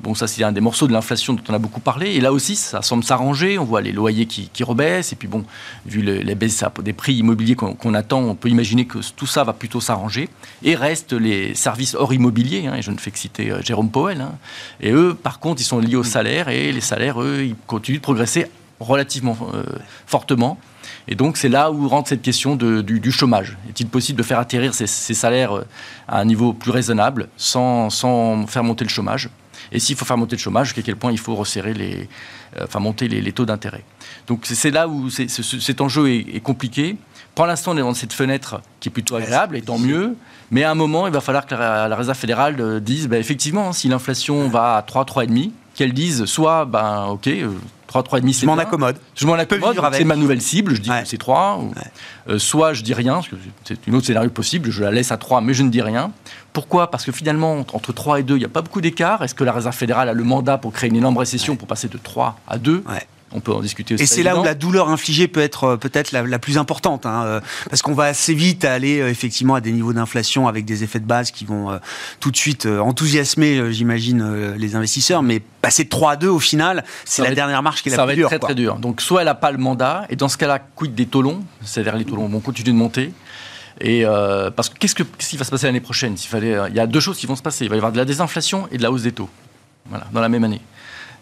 [0.00, 2.14] Bon, ça, c'est un des morceaux de l'inflation dont on a beaucoup parlé.
[2.14, 3.58] Et là aussi, ça semble s'arranger.
[3.58, 5.12] On voit les loyers qui, rebaissent.
[5.12, 5.44] Et puis, bon,
[5.86, 9.52] vu les baisses des prix immobiliers qu'on attend, on peut imaginer que tout ça va
[9.54, 10.28] plutôt s'arranger.
[10.62, 12.66] Et restent les services hors immobilier.
[12.66, 14.20] Hein, et je ne fais que citer euh, Jérôme Powell.
[14.20, 14.32] Hein.
[14.80, 16.48] Et eux, par contre, ils sont liés au salaire.
[16.48, 18.46] Et les salaires, eux, ils continuent de progresser
[18.80, 19.62] relativement euh,
[20.06, 20.58] fortement.
[21.08, 23.56] Et donc, c'est là où rentre cette question du, chômage.
[23.68, 25.66] Est-il possible de faire atterrir ces, salaires euh,
[26.08, 27.90] à un niveau plus raisonnable sans
[28.46, 29.30] faire monter le chômage?
[29.72, 32.08] Et s'il faut faire monter le chômage, jusqu'à quel point il faut resserrer les,
[32.56, 33.84] euh, enfin monter les, taux d'intérêt.
[34.26, 36.96] Donc c'est là où cet enjeu est, compliqué.
[37.34, 40.16] Pour l'instant, on est dans cette fenêtre qui est plutôt agréable, et tant mieux.
[40.50, 43.72] Mais à un moment, il va falloir que la, Réserve fédérale euh, dise, ben, effectivement,
[43.72, 47.28] si l'inflation va à 3, 3,5, qu'elle dise soit, ben, ok,
[47.86, 48.96] 3, 3,5, c'est Je m'en accommode.
[49.14, 51.60] Je m'en accommode, c'est ma nouvelle cible, je dis que c'est 3.
[52.28, 55.12] Euh, soit je dis rien, parce que c'est une autre scénario possible, je la laisse
[55.12, 56.10] à 3, mais je ne dis rien.
[56.52, 56.90] Pourquoi?
[56.90, 59.22] Parce que finalement, entre 3 et 2, il n'y a pas beaucoup d'écart.
[59.22, 61.88] Est-ce que la Réserve fédérale a le mandat pour créer une énorme récession pour passer
[61.88, 62.82] de 3 à 2
[63.32, 64.04] on peut en discuter aussi.
[64.04, 67.24] Et c'est là où la douleur infligée peut être euh, peut-être la, plus importante, hein,
[67.24, 70.84] euh, parce qu'on va assez vite aller euh, effectivement à des niveaux d'inflation avec des
[70.84, 71.78] effets de base qui vont
[72.20, 76.84] tout de suite enthousiasmer, j'imagine, les investisseurs, mais passer de 3 à 2 au final,
[77.04, 78.28] c'est la dernière marche qui est la plus dure.
[78.28, 78.76] Ça va être très très dur.
[78.76, 81.42] Donc soit elle n'a pas le mandat, et dans ce cas-là, quid des taux longs,
[81.62, 83.12] c'est-à-dire les taux longs vont continuer de monter.
[83.80, 84.04] Et
[84.56, 86.16] parce que qu'est-ce, qui va se passer l'année prochaine?
[86.16, 87.64] Fallait, il y a deux choses qui vont se passer.
[87.64, 89.28] Il va y avoir de la désinflation et de la hausse des taux.
[89.88, 90.60] Voilà, dans la même année.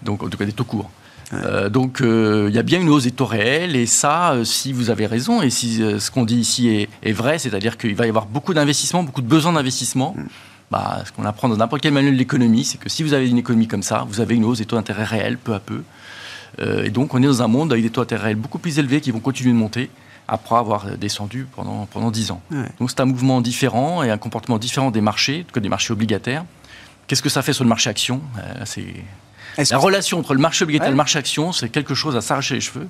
[0.03, 0.91] Donc, en tout cas, des taux courts.
[1.35, 4.45] Euh, donc euh, il y a bien une hausse des taux réels et ça, euh,
[4.45, 8.07] si vous avez raison et si ce qu'on dit ici est, vrai, c'est-à-dire qu'il va
[8.07, 10.15] y avoir beaucoup d'investissements, beaucoup de besoins d'investissement.
[10.17, 10.25] Mm.
[10.71, 13.29] Bah, ce qu'on apprend dans n'importe quel manuel de l'économie, c'est que si vous avez
[13.29, 15.83] une économie comme ça, vous avez une hausse des taux d'intérêt réels peu à peu.
[16.59, 19.01] et donc on est dans un monde avec des taux d'intérêt réels beaucoup plus élevés
[19.01, 19.91] qui vont continuer de monter
[20.27, 22.41] après avoir descendu pendant, pendant 10 ans.
[22.81, 26.45] Donc c'est un mouvement différent et un comportement différent des marchés, que des marchés obligataires.
[27.07, 28.23] Qu'est-ce que ça fait sur le marché action?
[28.65, 28.87] C'est
[29.59, 32.55] la relation entre le marché obligataire et le marché action, c'est quelque chose à s'arracher
[32.55, 32.87] les cheveux.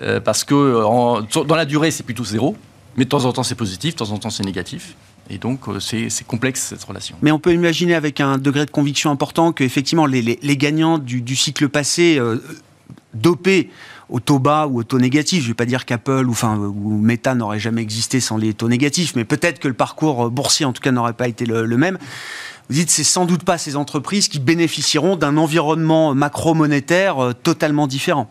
[0.00, 0.82] Euh, parce que
[1.44, 2.56] dans la durée, c'est plutôt zéro.
[2.96, 4.94] Mais de temps en temps, c'est positif, de temps en temps, c'est négatif.
[5.30, 7.16] Et donc, euh, c'est complexe cette relation.
[7.22, 11.36] Mais on peut imaginer avec un degré de conviction important qu'effectivement, les, les, gagnants du,
[11.36, 12.42] cycle passé, euh,
[13.14, 13.70] dopés
[14.08, 16.56] au taux bas ou au taux négatif, je ne vais pas dire qu'Apple ou, enfin,
[16.58, 20.66] ou Meta n'aurait jamais existé sans les taux négatifs, mais peut-être que le parcours boursier,
[20.66, 21.96] en tout cas, n'aurait pas été le, le même.
[22.70, 27.88] Vous dites, c'est sans doute pas ces entreprises qui bénéficieront d'un environnement macro-monétaire euh, totalement
[27.88, 28.30] différent.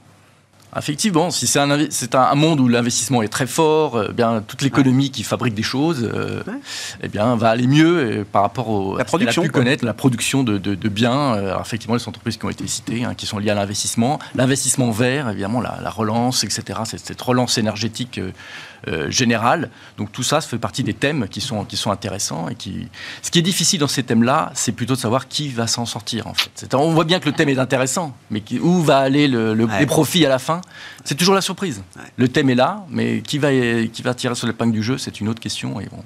[0.77, 4.61] Effectivement, si c'est un, c'est un, monde où l'investissement est très fort, euh, bien toute
[4.61, 6.41] l'économie qui fabrique des choses, euh,
[7.03, 10.43] eh bien va aller mieux par rapport au la production, a pu connaître la production
[10.43, 11.33] de, de, de biens.
[11.33, 14.91] Alors, effectivement, les entreprises qui ont été citées, hein, qui sont liées à l'investissement, l'investissement
[14.91, 16.79] vert, évidemment, la, la relance, etc.
[16.85, 18.31] Cette, cette relance énergétique euh,
[19.09, 19.69] générale.
[19.97, 22.49] Donc tout ça, ça fait partie des thèmes qui sont, qui sont intéressants.
[22.49, 22.87] Et qui...
[23.21, 26.27] Ce qui est difficile dans ces thèmes-là, c'est plutôt de savoir qui va s'en sortir.
[26.27, 26.73] En fait.
[26.73, 29.79] On voit bien que le thème est intéressant, mais où va aller le, le, Ouais.
[29.79, 30.61] les profits à la fin
[31.03, 31.83] C'est toujours la surprise.
[31.95, 32.01] Ouais.
[32.17, 35.19] Le thème est là, mais qui va, qui va tirer sur l'épingle du jeu, c'est
[35.19, 35.79] une autre question.
[35.79, 36.03] Et bon,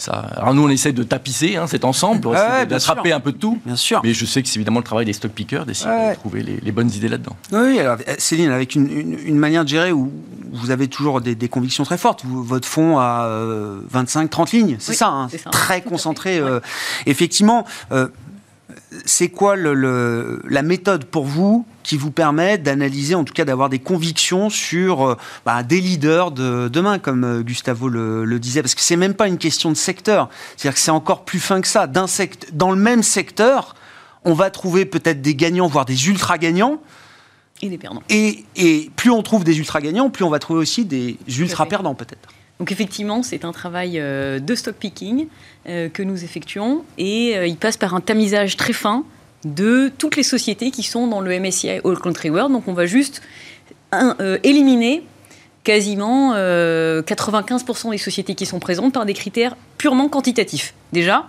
[0.00, 0.12] ça...
[0.36, 3.12] Alors nous, on essaie de tapisser hein, cet ensemble, pour Ouais, essayer ouais, bien d'attraper
[3.12, 3.58] un peu de tout.
[3.66, 4.00] Bien sûr.
[4.04, 6.10] Mais je sais que c'est évidemment le travail des stock pickers d'essayer Ouais.
[6.10, 7.36] de trouver les, les bonnes idées là-dedans.
[7.52, 10.10] Oui, alors euh, Céline, avec une, une- une manière de gérer où
[10.52, 12.22] vous avez toujours des, des convictions très fortes.
[12.26, 13.28] Votre fonds a
[13.92, 15.50] 25-30 lignes, c'est Oui, ça, hein, c'est ça.
[15.50, 16.38] très concentré.
[16.38, 16.60] euh,
[17.06, 18.08] effectivement, euh,
[19.04, 23.44] c'est quoi le- le- la méthode pour vous qui vous permet d'analyser, en tout cas
[23.44, 28.38] d'avoir des convictions sur euh, bah, des leaders de demain, comme euh, Gustavo le, le
[28.38, 28.62] disait?
[28.62, 31.60] Parce que c'est même pas une question de secteur, c'est-à-dire que c'est encore plus fin
[31.60, 31.86] que ça.
[31.86, 33.74] Dans le même secteur,
[34.24, 36.80] on va trouver peut-être des gagnants, voire des ultra gagnants.
[37.62, 38.02] Et des perdants.
[38.08, 41.64] Et, et plus on trouve des ultra gagnants, plus on va trouver aussi des ultra
[41.64, 41.70] fait.
[41.70, 42.28] perdants peut-être.
[42.60, 45.28] Donc effectivement, c'est un travail euh, de stock picking
[45.66, 49.02] euh, que nous effectuons et euh, il passe par un tamisage très fin
[49.46, 52.52] de toutes les sociétés qui sont dans le MSCI All Country World.
[52.52, 53.22] Donc on va juste
[54.44, 55.02] éliminer
[55.64, 60.74] quasiment euh, 95% des sociétés qui sont présentes par des critères purement quantitatifs.
[60.92, 61.28] Déjà,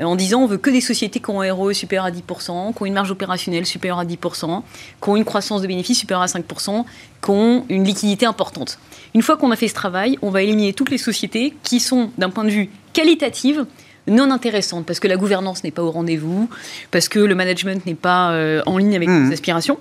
[0.00, 2.72] euh, en disant on veut que des sociétés qui ont un ROE supérieur à 10%,
[2.74, 4.62] qui ont une marge opérationnelle supérieure à 10%,
[5.02, 6.84] qui ont une croissance de bénéfices supérieure à 5%,
[7.22, 8.78] qui ont une liquidité importante.
[9.14, 12.10] Une fois qu'on a fait ce travail, on va éliminer toutes les sociétés qui sont,
[12.18, 13.58] d'un point de vue qualitatif,
[14.06, 16.48] non intéressantes, parce que la gouvernance n'est pas au rendez-vous,
[16.90, 19.26] parce que le management n'est pas euh, en ligne avec Mhm.
[19.26, 19.78] nos aspirations.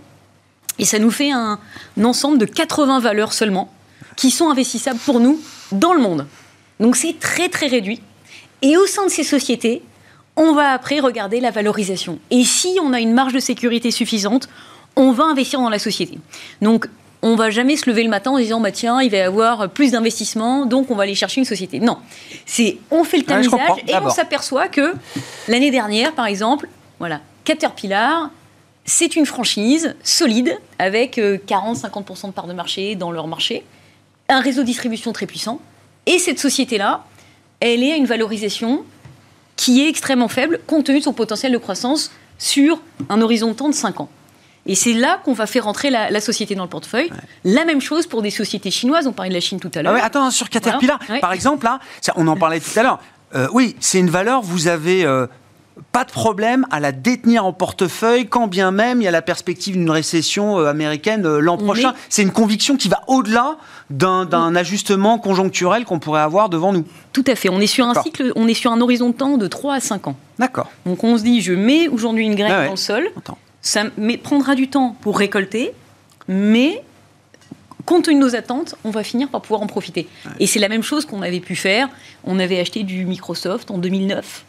[0.79, 1.59] Et ça nous fait un,
[1.99, 3.71] un ensemble de 80 valeurs seulement
[4.17, 5.39] qui sont investissables pour nous
[5.71, 6.27] dans le monde.
[6.81, 8.01] Donc c'est très très réduit.
[8.61, 9.81] Et au sein de ces sociétés,
[10.35, 12.19] on va après regarder la valorisation.
[12.29, 14.49] Et si on a une marge de sécurité suffisante,
[14.95, 16.19] on va investir dans la société.
[16.61, 16.89] Donc
[17.21, 19.69] on va jamais se lever le matin en disant bah tiens il va y avoir
[19.69, 21.79] plus d'investissements donc on va aller chercher une société.
[21.79, 21.97] Non,
[22.45, 24.93] c'est on fait le tamisage et on s'aperçoit que
[25.47, 26.67] l'année dernière par exemple,
[26.99, 28.29] voilà Caterpillar
[28.87, 33.63] c'est une franchise solide avec euh, 40-50% de part de marché dans leur marché,
[34.29, 35.59] un réseau de distribution très puissant.
[36.05, 37.03] Et cette société-là,
[37.59, 38.83] elle est à une valorisation
[39.55, 43.53] qui est extrêmement faible compte tenu de son potentiel de croissance sur un horizon de
[43.53, 44.09] temps de 5 ans.
[44.65, 47.09] Et c'est là qu'on va faire rentrer la, la société dans le portefeuille.
[47.45, 49.07] La même chose pour des sociétés chinoises.
[49.07, 49.93] On parlait de la Chine tout à Ah l'heure.
[49.93, 51.13] ouais, attends, sur Caterpillar, Voilà.
[51.15, 51.19] Ouais.
[51.21, 52.99] par exemple, là, ça, on en parlait tout à l'heure.
[53.33, 55.25] Euh, oui, c'est une valeur, vous avez euh,
[55.93, 59.21] pas de problème à la détenir en portefeuille, quand bien même il y a la
[59.21, 61.91] perspective d'une récession euh, américaine l'an prochain.
[61.91, 63.57] est- C'est une conviction qui va au-delà
[63.89, 66.85] d'un ajustement conjoncturel qu'on pourrait avoir devant nous.
[67.13, 67.49] Tout à fait.
[67.49, 69.79] On est sur un cycle, on est sur un horizon de temps de 3 à
[69.79, 70.15] 5 ans.
[70.39, 70.69] D'accord.
[70.85, 72.65] Donc on se dit, je mets aujourd'hui une graine Ah ouais.
[72.65, 73.07] dans le sol.
[73.17, 73.37] Attends.
[73.61, 73.83] Ça
[74.23, 75.71] prendra du temps pour récolter,
[76.27, 76.83] mais
[77.85, 80.07] compte tenu de nos attentes, on va finir par pouvoir en profiter.
[80.39, 81.87] Et c'est la même chose qu'on avait pu faire.
[82.25, 84.43] On avait acheté du Microsoft en 2009.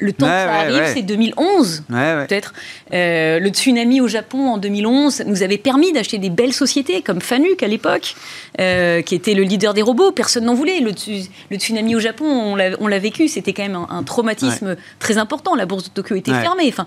[0.00, 0.92] Le temps Ouais, que ça arrive, ouais.
[0.94, 2.26] c'est 2011 Ouais, ouais.
[2.26, 2.54] peut-être.
[2.92, 7.20] Euh, le tsunami au Japon en 2011 nous avait permis d'acheter des belles sociétés comme
[7.20, 8.14] Fanuc à l'époque,
[8.60, 10.10] euh, qui était le leader des robots.
[10.12, 10.80] Personne n'en voulait.
[10.80, 13.28] Le, tsu- le tsunami au Japon, on l'a vécu.
[13.28, 15.54] C'était quand même un, un traumatisme très important.
[15.54, 16.66] La bourse de Tokyo était fermée.
[16.68, 16.86] Enfin,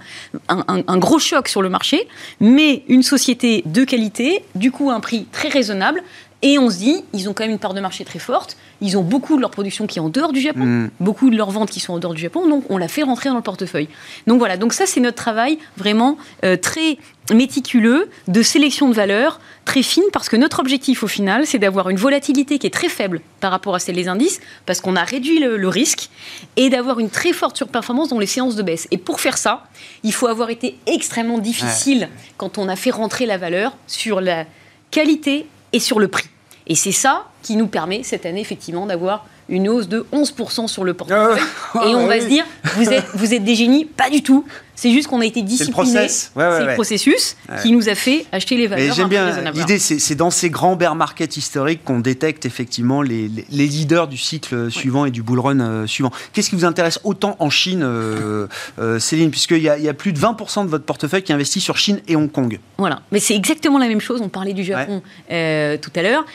[0.50, 2.08] un, un- un gros choc sur le marché.
[2.40, 6.02] Mais une société de qualité, du coup, à un prix très raisonnable.
[6.46, 8.58] Et on se dit, ils ont quand même une part de marché très forte.
[8.82, 10.90] Ils ont beaucoup de leur production qui est en dehors du Japon, Mm.
[11.00, 12.48] beaucoup de leurs ventes qui sont en dehors du Japon.
[12.50, 13.88] Donc, on l'a fait rentrer dans le portefeuille.
[14.28, 14.58] Donc voilà.
[14.58, 16.98] Donc ça, c'est notre travail vraiment euh, très
[17.34, 21.90] méticuleux de sélection de valeurs, très fine, parce que notre objectif au final, c'est d'avoir
[21.90, 25.04] une volatilité qui est très faible par rapport à celle des indices, parce qu'on a
[25.06, 26.10] réduit le, le risque,
[26.58, 28.90] et d'avoir une très forte surperformance dans les séances de baisse.
[28.92, 29.64] Et pour faire ça,
[30.04, 34.46] il faut avoir été extrêmement difficile quand on a fait rentrer la valeur sur la
[34.92, 36.30] qualité et sur le prix.
[36.68, 40.84] Et c'est ça qui nous permet cette année effectivement d'avoir une hausse de 11% sur
[40.86, 41.42] le portefeuille.
[41.74, 42.22] Ah, et on va oui.
[42.22, 44.46] se dire, vous êtes, vous êtes des génies Pas du tout.
[44.76, 45.72] C'est juste qu'on a été disciplinés.
[45.72, 46.32] process.
[46.36, 48.94] Ouais, ouais, c'est le processus qui nous a fait acheter les valeurs.
[48.96, 53.46] j'aime bien l'idée, c'est dans ces grands bear markets historiques qu'on détecte effectivement les, les-
[53.50, 56.12] les leaders du cycle suivant et du bull run euh, suivant.
[56.34, 58.48] Qu'est-ce qui vous intéresse autant en Chine, euh,
[58.80, 61.78] euh, Céline, puisqu'il y, y a plus de 20% de votre portefeuille qui investit sur
[61.78, 62.60] Chine et Hong Kong.
[62.78, 64.22] Voilà, mais c'est exactement la même chose.
[64.22, 66.26] On parlait du Japon tout à l'heure.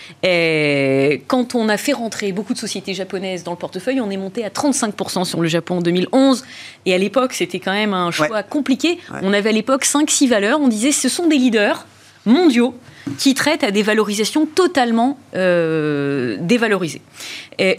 [1.27, 4.45] Quand on a fait rentrer beaucoup de sociétés japonaises dans le portefeuille, on est monté
[4.45, 6.45] à 35% sur le Japon en 2011.
[6.87, 8.99] Et à l'époque, c'était quand même un choix Compliqué.
[9.23, 10.61] On avait à l'époque 5-6 valeurs.
[10.61, 11.87] On disait ce sont des leaders.
[12.27, 12.75] mondiaux
[13.17, 17.03] qui traitent à des valorisations totalement euh, dévalorisées.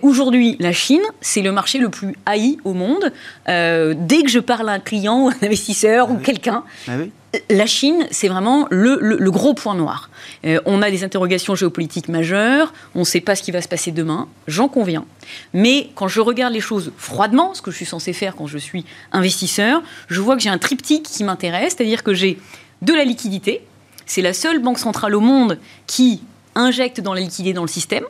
[0.01, 3.13] Aujourd'hui, la Chine, c'est le marché le plus haï au monde.
[3.47, 6.93] Euh, dès que je parle à un client ou un investisseur ah ou quelqu'un, ah
[6.99, 7.11] oui.
[7.49, 10.09] La Chine, c'est vraiment le, gros point noir.
[10.45, 13.67] Euh, on a des interrogations géopolitiques majeures, on ne sait pas ce qui va se
[13.67, 15.05] passer demain, j'en conviens.
[15.53, 18.57] Mais quand je regarde les choses froidement, ce que je suis censé faire quand je
[18.57, 22.39] suis investisseur, je vois que j'ai un triptyque qui m'intéresse, c'est-à-dire que j'ai
[22.81, 23.61] de la liquidité,
[24.05, 26.21] c'est la seule banque centrale au monde qui
[26.55, 28.05] injecte dans la liquidité dans le système.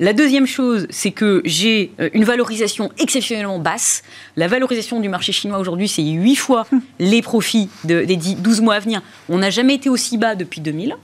[0.00, 4.02] La deuxième chose, c'est que j'ai euh, une valorisation exceptionnellement basse.
[4.36, 6.66] La valorisation du marché chinois aujourd'hui, c'est 8 fois
[6.98, 9.02] les profits de, des 12 mois à venir.
[9.28, 10.96] On n'a jamais été aussi bas depuis 2000.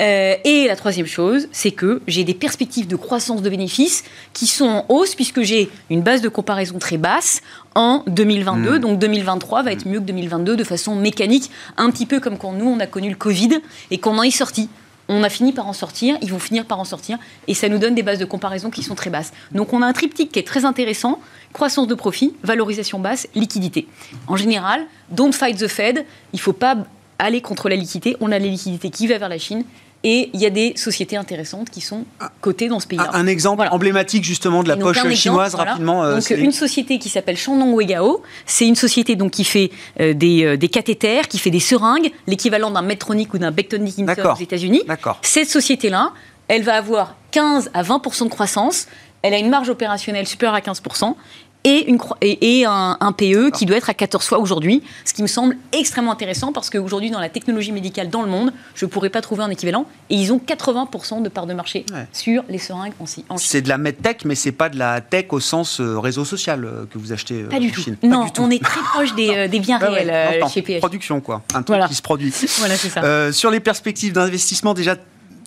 [0.00, 4.46] Euh, et la troisième chose, c'est que j'ai des perspectives de croissance de bénéfices qui
[4.46, 7.42] sont en hausse puisque j'ai une base de comparaison très basse
[7.74, 8.76] en 2022.
[8.76, 8.78] Mmh.
[8.78, 12.52] Donc 2023 va être mieux que 2022 de façon mécanique, un petit peu comme quand
[12.52, 13.60] nous, on a connu le Covid
[13.90, 14.70] et qu'on en est sorti.
[15.12, 17.78] On a fini par en sortir, ils vont finir par en sortir, et ça nous
[17.78, 19.32] donne des bases de comparaison qui sont très basses.
[19.50, 21.18] Donc on a un triptyque qui est très intéressant,
[21.52, 23.88] croissance de profit, valorisation basse, liquidité.
[24.28, 26.76] En général, don't fight the Fed, il ne faut pas
[27.18, 29.64] aller contre la liquidité, on a la liquidité qui va vers la Chine,
[30.02, 32.04] et il y a des sociétés intéressantes qui sont
[32.40, 33.10] cotées dans ce pays-là.
[33.12, 33.74] Un, exemple voilà.
[33.74, 35.72] emblématique justement de la poche exemple, chinoise voilà.
[35.72, 36.02] rapidement.
[36.02, 39.70] Euh, donc une société qui s'appelle Shandong Weigao, c'est une société donc qui fait
[40.00, 43.82] euh, des, euh, des, cathéters, qui fait des seringues, l'équivalent d'un Medtronic ou d'un Becton
[43.82, 44.82] Dickinson aux États-Unis.
[45.22, 46.12] Cette société-là,
[46.48, 48.86] elle va avoir 15 à 20% de croissance.
[49.22, 50.80] Elle a une marge opérationnelle supérieure à 15
[51.64, 55.12] et, une, et, et un, un, PE qui doit être à 14 fois aujourd'hui, ce
[55.12, 58.86] qui me semble extrêmement intéressant parce qu'aujourd'hui, dans la technologie médicale dans le monde, je
[58.86, 59.86] ne pourrais pas trouver un équivalent.
[60.08, 62.06] Et ils ont 80% de part de marché ouais.
[62.12, 63.24] sur les seringues en, en Chine.
[63.38, 66.64] C'est de la medtech, mais c'est pas de la tech au sens euh, réseau social
[66.64, 67.80] euh, que vous achetez pas euh, du en tout.
[67.82, 67.96] Chine.
[68.02, 68.42] Non, pas du tout.
[68.42, 70.80] on est très proche des, euh, des biens réels ouais, chez PH.
[70.80, 71.42] Production, quoi.
[71.50, 71.88] Un truc voilà.
[71.88, 72.32] qui se produit.
[72.58, 73.02] voilà, c'est ça.
[73.04, 74.96] Euh, sur les perspectives d'investissement, déjà,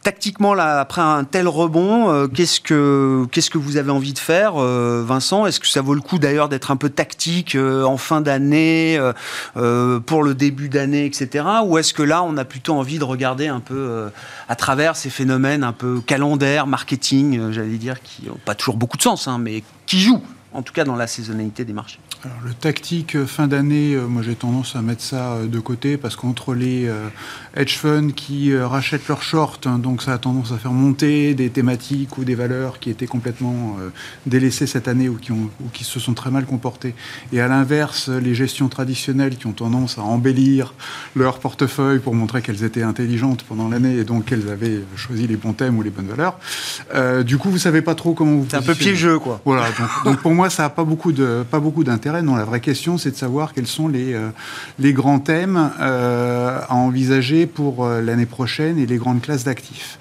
[0.03, 5.03] tactiquement, là, après un tel rebond, euh, qu'est-ce que vous avez envie de faire, euh,
[5.05, 5.45] Vincent?
[5.45, 8.99] Est-ce que ça vaut le coup d'ailleurs d'être un peu tactique euh, en fin d'année,
[9.53, 11.45] pour le début d'année, etc.
[11.65, 14.09] Ou est-ce que là, on a plutôt envie de regarder un peu
[14.49, 18.97] à travers ces phénomènes un peu calendaire, marketing, j'allais dire, qui n'ont pas toujours beaucoup
[18.97, 20.23] de sens, hein, mais qui jouent
[20.53, 21.99] en tout cas dans la saisonnalité des marchés?
[22.25, 25.59] Alors, le tactique euh, fin d'année, euh, moi j'ai tendance à mettre ça euh, de
[25.59, 27.09] côté parce qu'entre les euh,
[27.57, 31.33] hedge funds qui euh, rachètent leurs shorts, hein, donc ça a tendance à faire monter
[31.33, 33.89] des thématiques ou des valeurs qui étaient complètement euh,
[34.25, 36.95] délaissées cette année ou qui, ont, ou qui se sont très mal comportées.
[37.33, 40.75] Et à l'inverse, les gestions traditionnelles qui ont tendance à embellir
[41.17, 45.35] leur portefeuille pour montrer qu'elles étaient intelligentes pendant l'année et donc qu'elles avaient choisi les
[45.35, 46.39] bons thèmes ou les bonnes valeurs.
[47.25, 48.47] du coup, vous savez pas trop comment vous.
[48.49, 49.41] C'est un peu piégeux, quoi.
[49.43, 49.67] Voilà.
[49.71, 52.12] Donc, donc pour moi, ça n'a pas beaucoup de pas beaucoup d'intérêt.
[52.21, 54.29] Non, la vraie question, c'est de savoir quels sont les euh,
[54.79, 59.99] les grands thèmes euh, à envisager pour euh, l'année prochaine et les grandes classes d'actifs.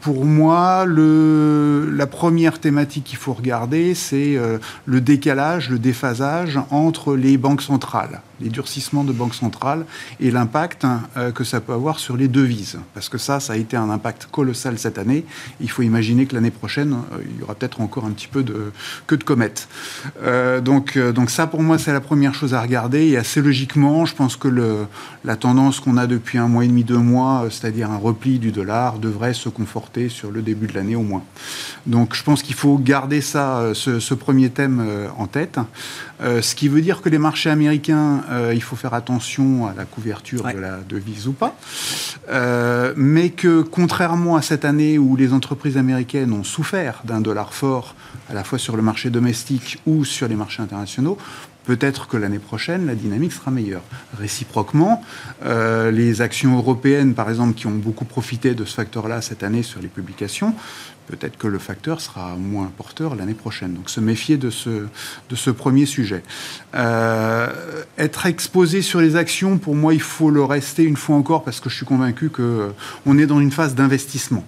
[0.00, 4.38] Pour moi, le, la première thématique qu'il faut regarder, c'est
[4.86, 9.86] le décalage, le déphasage entre les banques centrales, les durcissements de banques centrales
[10.20, 12.78] et l'impact hein, euh, que ça peut avoir sur les devises.
[12.94, 15.24] Parce que ça, ça a été un impact colossal cette année.
[15.60, 18.42] Il faut imaginer que l'année prochaine, euh, il y aura peut-être encore un petit peu
[18.42, 18.72] de
[19.06, 19.68] que de comètes.
[20.22, 23.06] Euh, donc, donc ça, pour moi, c'est la première chose à regarder.
[23.08, 24.48] Et assez logiquement, je pense que
[25.24, 28.52] la tendance qu'on a depuis un mois et demi, deux mois, c'est-à-dire un repli du
[28.52, 31.22] dollar, devrait se conforter sur le début de l'année au moins.
[31.86, 34.84] Donc je pense qu'il faut garder ça, ce premier thème
[35.16, 35.58] en tête.
[36.22, 39.74] Euh, ce qui veut dire que les marchés américains, euh, il faut faire attention à
[39.76, 40.54] la couverture ouais.
[40.54, 41.56] de la devise ou pas.
[42.30, 47.52] Euh, mais que contrairement à cette année où les entreprises américaines ont souffert d'un dollar
[47.52, 47.94] fort,
[48.30, 51.18] à la fois sur le marché domestique ou sur les marchés internationaux,
[51.64, 53.82] peut-être que l'année prochaine, la dynamique sera meilleure.
[54.18, 55.02] Réciproquement,
[55.44, 59.62] euh, les actions européennes, par exemple, qui ont beaucoup profité de ce facteur-là cette année
[59.62, 60.54] sur les publications,
[61.06, 63.74] peut-être que le facteur sera moins porteur l'année prochaine.
[63.74, 64.86] Donc se méfier de ce,
[65.28, 66.22] de ce premier sujet.
[66.74, 67.48] Euh,
[67.98, 71.60] être exposé sur les actions, pour moi, il faut le rester une fois encore parce
[71.60, 74.44] que je suis convaincu qu'on est dans une phase d'investissement.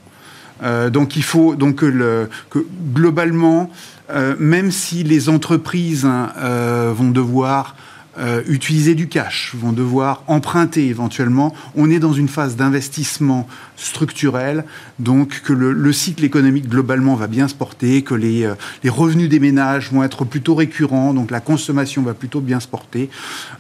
[0.63, 3.94] Euh, donc il faut donc que, le, que globalement, euh,
[4.39, 7.75] même si les entreprises hein, euh, vont devoir
[8.17, 11.53] euh, utiliser du cash, vont devoir emprunter éventuellement.
[11.75, 14.65] On est dans une phase d'investissement structurel,
[15.01, 18.55] donc que le, le, cycle économique globalement va bien se porter, que les, euh,
[18.85, 22.69] les, revenus des ménages vont être plutôt récurrents, donc la consommation va plutôt bien se
[22.69, 23.11] porter.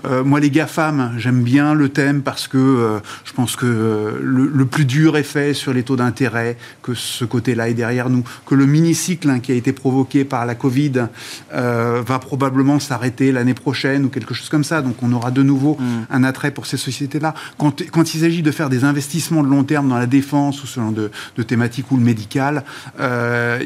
[0.05, 4.67] Euh, moi, les GAFAM, j'aime bien le thème parce que je pense que le, le,
[4.67, 8.55] plus dur est fait sur les taux d'intérêt, que ce côté-là est derrière nous, que
[8.55, 11.07] le mini-cycle hein, qui a été provoqué par la Covid
[11.53, 14.83] va probablement s'arrêter l'année prochaine ou quelque chose choses comme ça.
[14.83, 16.07] Donc on aura de nouveau Mm.
[16.11, 17.35] un attrait pour ces sociétés-là.
[17.59, 20.67] Quand, quand il s'agit de faire des investissements de long terme dans la défense ou
[20.67, 22.65] ce genre de, de thématiques ou le médical,
[23.01, 23.61] euh,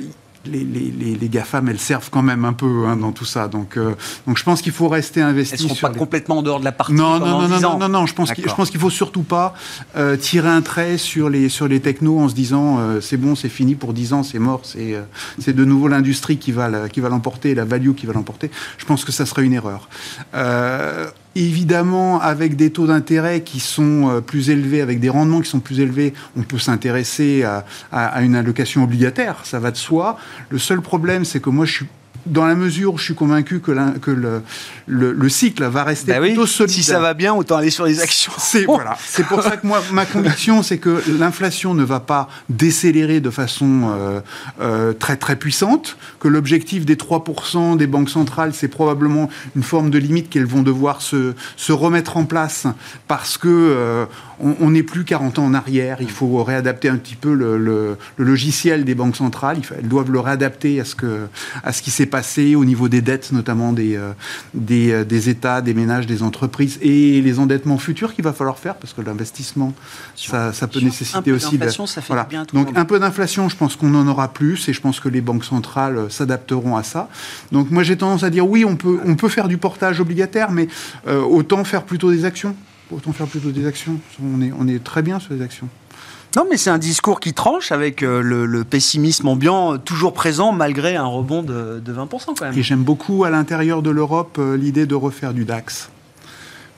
[0.50, 3.48] les, les, les, les GAFAM, elles servent quand même un peu hein, dans tout ça.
[3.48, 3.94] Donc, euh,
[4.26, 6.64] donc je pense qu'il faut rester investi Elles ne seront pas complètement en dehors de
[6.64, 7.78] la partie non, pendant non, non, 10 non, ans.
[7.78, 8.56] non, non, je pense qu'il D'accord.
[8.56, 9.54] je pense qu'il faut surtout pas
[9.96, 13.34] euh, tirer un trait sur les, sur les technos en se disant euh, c'est bon,
[13.34, 17.00] c'est fini pour 10 ans, c'est mort, c'est de nouveau l'industrie qui va la- qui
[17.00, 18.50] va l'emporter, la value qui va l'emporter.
[18.78, 19.88] Je pense que ça serait une erreur.
[21.40, 25.60] Évidemment, avec des taux d'intérêt qui sont euh, plus élevés, avec des rendements qui sont
[25.60, 30.18] plus élevés, on peut s'intéresser à une allocation obligataire, ça va de soi.
[30.50, 31.86] Le seul problème, c'est que moi, je suis
[32.28, 34.42] dans la mesure où je suis convaincu que, le,
[34.86, 36.74] le- le cycle va rester Bah oui, plutôt solide.
[36.74, 38.32] si ça va bien, autant aller sur les actions.
[38.38, 38.96] C'est voilà.
[39.06, 43.30] C'est pour ça que moi, ma conviction, c'est que l'inflation ne va pas décélérer de
[43.30, 44.20] façon euh,
[44.60, 45.96] euh, très très puissante.
[46.20, 50.62] Que l'objectif des 3% des banques centrales, c'est probablement une forme de limite qu'elles vont
[50.62, 52.66] devoir se, se remettre en place
[53.08, 54.04] parce que euh,
[54.40, 55.98] on n'est plus 40 ans en arrière.
[56.00, 59.58] Il faut réadapter un petit peu le, logiciel des banques centrales.
[59.76, 61.26] Elles doivent le réadapter à ce que
[61.64, 62.17] à ce qui s'est passé
[62.54, 64.12] au niveau des dettes, notamment des euh,
[64.54, 68.58] des, euh, des États, des ménages, des entreprises et les endettements futurs qu'il va falloir
[68.58, 69.72] faire parce que l'investissement,
[70.16, 70.78] ça, ça peut.
[70.80, 71.52] Un nécessiter peu aussi.
[71.52, 72.24] de- d'inflation, ça fait voilà.
[72.24, 75.00] bien tout Donc un peu d'inflation, je pense qu'on en aura plus et je pense
[75.00, 77.08] que les banques centrales euh, s'adapteront à ça.
[77.52, 80.50] Donc moi j'ai tendance à dire oui, on peut on peut faire du portage obligataire,
[80.50, 80.68] mais
[81.06, 82.54] euh, autant faire plutôt des actions.
[82.90, 84.00] Autant faire plutôt des actions.
[84.22, 85.68] On est, on est très bien sur les actions.
[86.36, 90.96] Non, mais c'est un discours qui tranche avec euh, le, pessimisme ambiant toujours présent malgré
[90.96, 92.58] un rebond de, de 20% quand même.
[92.58, 95.90] Et j'aime beaucoup à l'intérieur de l'Europe euh, l'idée de refaire du DAX.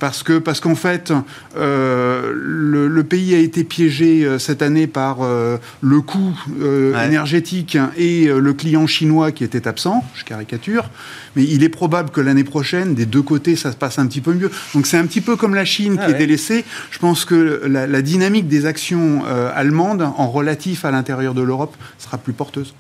[0.01, 1.13] Parce que parce qu'en fait,
[1.59, 6.95] euh, le, le pays a été piégé euh, cette année par euh, le coût euh,
[6.95, 7.07] Ouais.
[7.07, 10.03] énergétique et euh, le client chinois qui était absent.
[10.15, 10.89] Je caricature,
[11.37, 14.23] mais il est probable que l'année prochaine, des deux côtés, ça se passe un petit
[14.23, 14.51] peu mieux.
[14.75, 16.17] Donc c'est un petit peu comme la Chine Ah qui ouais.
[16.17, 16.65] est délaissée.
[16.91, 21.43] Je pense que la, la dynamique des actions euh, allemandes en relatif à l'intérieur de
[21.43, 22.75] l'Europe sera plus porteuse.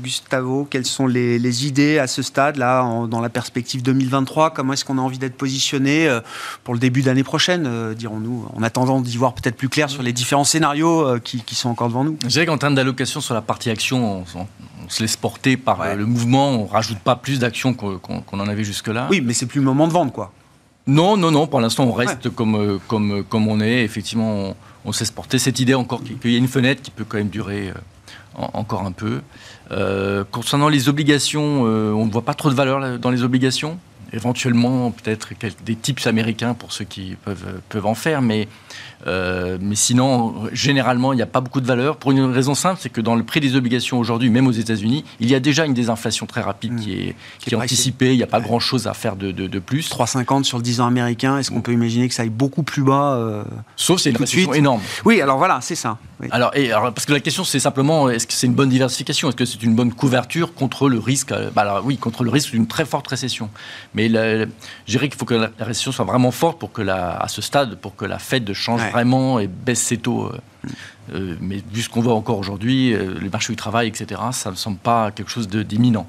[0.00, 4.50] Gustavo, quelles sont les, les idées à ce stade, là, en- dans la perspective 2023
[4.50, 6.20] Comment est-ce qu'on a envie d'être positionné euh,
[6.64, 10.02] pour le début d'année prochaine, euh, dirons-nous, en attendant d'y voir peut-être plus clair sur
[10.02, 12.16] les différents scénarios euh, qui, qui sont encore devant nous?
[12.22, 14.46] Je dirais qu'en termes d'allocation sur la partie action, on, on-
[14.86, 15.96] on se laisse porter par Ouais.
[15.96, 18.00] le mouvement, on rajoute pas plus d'actions qu'on
[18.32, 19.06] en avait jusque-là.
[19.10, 20.30] Oui, mais c'est plus le moment de vendre, quoi.
[20.86, 23.82] Non, non, non, pour l'instant on reste comme, comme, comme on est.
[23.84, 25.38] Effectivement, on, on se laisse porter.
[25.38, 27.72] Cette idée encore qu'il y a une fenêtre qui peut quand même durer
[28.34, 29.22] en- encore un peu.
[29.70, 33.78] Euh, concernant les obligations, euh, on ne voit pas trop de valeur dans les obligations.
[34.12, 35.30] Éventuellement, peut-être
[35.64, 38.48] des tips américains pour ceux qui peuvent, euh, peuvent en faire, mais,
[39.06, 41.96] euh, mais sinon, généralement, il n'y a pas beaucoup de valeur.
[41.96, 45.04] Pour une raison simple, c'est que dans le prix des obligations aujourd'hui, même aux États-Unis,
[45.20, 46.80] il y a déjà une désinflation très rapide Mmh.
[46.80, 47.74] qui est, Qui est qui est pricée.
[47.74, 48.12] anticipée.
[48.12, 48.44] Il n'y a pas Ouais.
[48.44, 49.88] grand-chose à faire de, de- de plus.
[49.90, 52.82] 3,50 sur le 10 ans américain, est-ce qu'on peut imaginer que ça aille beaucoup plus
[52.82, 53.44] bas euh
[53.76, 54.80] Sauf c'est une récession énorme.
[55.04, 55.98] Oui, alors voilà, c'est ça.
[56.20, 56.28] Oui.
[56.30, 59.28] Alors, et, alors, parce que la question, c'est simplement, est-ce que c'est une bonne diversification?
[59.28, 62.30] Est-ce que c'est une bonne couverture contre le risque euh, bah alors, Oui, contre le
[62.30, 63.50] risque d'une très forte récession?
[63.94, 64.46] Mais je
[64.86, 67.42] dirais qu'il faut que la, la récession soit vraiment forte pour que la, à ce
[67.42, 68.90] stade, pour que la Fed change Ouais.
[68.94, 70.26] Vraiment et baisse ses taux.
[70.26, 70.38] euh,
[71.14, 74.50] euh, mais vu ce qu'on voit encore aujourd'hui, euh, les marchés du travail, etc., ça
[74.50, 76.06] ne semble pas quelque chose d'imminent.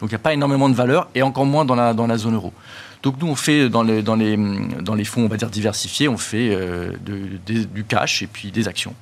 [0.00, 2.16] Donc il n'y a pas énormément de valeur et encore moins dans la, dans la
[2.16, 2.52] zone euro.
[3.02, 4.36] Donc nous, on fait dans les, dans les,
[4.80, 8.50] dans les fonds, on va dire diversifiés, on fait euh, de- du cash et puis
[8.52, 8.94] des actions.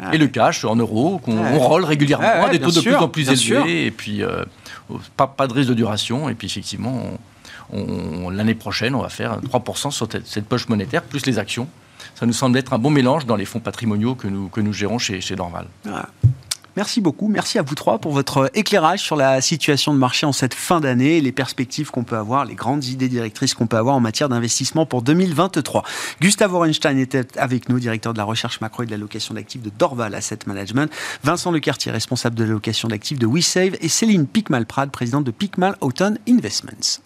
[0.00, 0.14] Ah.
[0.14, 1.56] Et le cash en euros, qu'on Ouais.
[1.56, 3.36] roll régulièrement Ouais, ouais, à des taux de sûr, plus en plus élevés.
[3.36, 3.66] sûr.
[3.66, 4.22] Et puis,
[5.16, 6.28] pas, pas de risque de duration.
[6.28, 7.02] Et puis, effectivement,
[8.30, 11.66] l'année prochaine, on va faire 3% sur cette poche monétaire, plus les actions.
[12.14, 14.72] Ça nous semble être un bon mélange dans les fonds patrimoniaux que nous, que nous
[14.72, 15.66] gérons chez, chez Dorval.
[16.76, 17.28] Merci beaucoup.
[17.28, 20.80] Merci à vous trois pour votre éclairage sur la situation de marché en cette fin
[20.80, 24.30] d'année, les perspectives qu'on peut avoir, les grandes idées directrices qu'on peut avoir en matière
[24.30, 25.82] d'investissement pour 2023.
[26.20, 29.70] Gustave Orenstein était avec nous, directeur de la recherche macro et de l'allocation d'actifs de
[29.78, 30.90] Dorval Asset Management.
[31.22, 33.76] Vincent Lecartier, responsable de l'allocation d'actifs de WeSave.
[33.80, 37.02] Et Céline Picmal-Prade, présidente de Picmal Autumn Investments.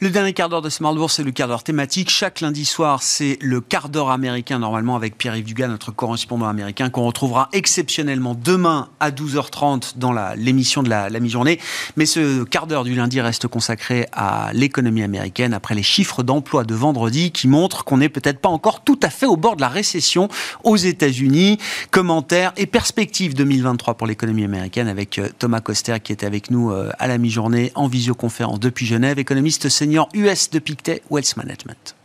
[0.00, 2.08] Le dernier quart d'heure de Smart Bourse, c'est le quart d'heure thématique.
[2.08, 6.88] Chaque lundi soir, c'est le quart d'heure américain, normalement avec Pierre-Yves Dugas, notre correspondant américain,
[6.88, 11.58] qu'on retrouvera exceptionnellement demain à 12h30 dans l'émission de la, la mi-journée.
[11.96, 16.62] Mais ce quart d'heure du lundi reste consacré à l'économie américaine après les chiffres d'emploi
[16.62, 19.62] de vendredi qui montrent qu'on n'est peut-être pas encore tout à fait au bord de
[19.62, 20.28] la récession
[20.62, 21.58] aux États-Unis.
[21.90, 26.70] Commentaires et perspectives 2023 pour l'économie américaine avec euh, Thomas Coster qui était avec nous
[26.70, 31.97] euh, à la mi-journée en visioconférence depuis Genève, économiste senior US de Pictet Wealth Management.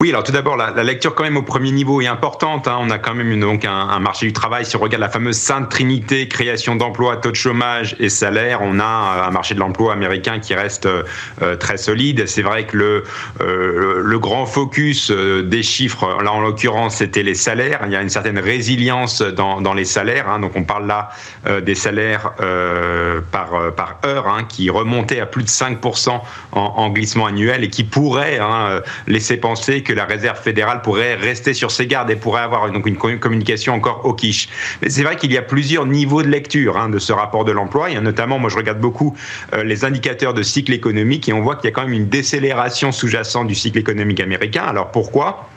[0.00, 2.68] Oui, alors tout d'abord, la, la, lecture quand même au premier niveau est importante.
[2.68, 2.78] Hein.
[2.80, 4.64] On a quand même une, donc un, un, marché du travail.
[4.64, 8.78] Si on regarde la fameuse sainte trinité, création d'emplois, taux de chômage et salaire, on
[8.78, 12.28] a un marché de l'emploi américain qui reste euh, très solide.
[12.28, 13.02] C'est vrai que le,
[13.40, 17.80] euh, le grand focus euh, des chiffres, là en l'occurrence, c'était les salaires.
[17.86, 20.28] Il y a une certaine résilience dans, dans les salaires.
[20.28, 20.38] Hein.
[20.38, 21.08] Donc on parle là
[21.48, 26.20] euh, des salaires euh, par, par heure hein, qui remontaient à plus de 5%
[26.52, 31.14] en, en, glissement annuel et qui pourraient hein, laisser penser que la réserve fédérale pourrait
[31.14, 34.48] rester sur ses gardes et pourrait avoir donc une communication encore au quiche.
[34.80, 37.52] Mais c'est vrai qu'il y a plusieurs niveaux de lecture hein, de ce rapport de
[37.52, 37.90] l'emploi.
[37.90, 39.16] Il y a notamment, moi je regarde beaucoup
[39.54, 42.08] euh, les indicateurs de cycle économique et on voit qu'il y a quand même une
[42.08, 44.64] décélération sous-jacente du cycle économique américain.
[44.66, 45.48] Alors pourquoi?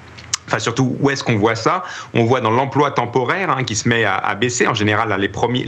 [0.52, 1.84] Enfin, surtout, où est-ce qu'on voit ça?
[2.14, 4.68] On voit dans l'emploi temporaire hein, qui se met à, baisser.
[4.68, 5.64] En général, les, premiers,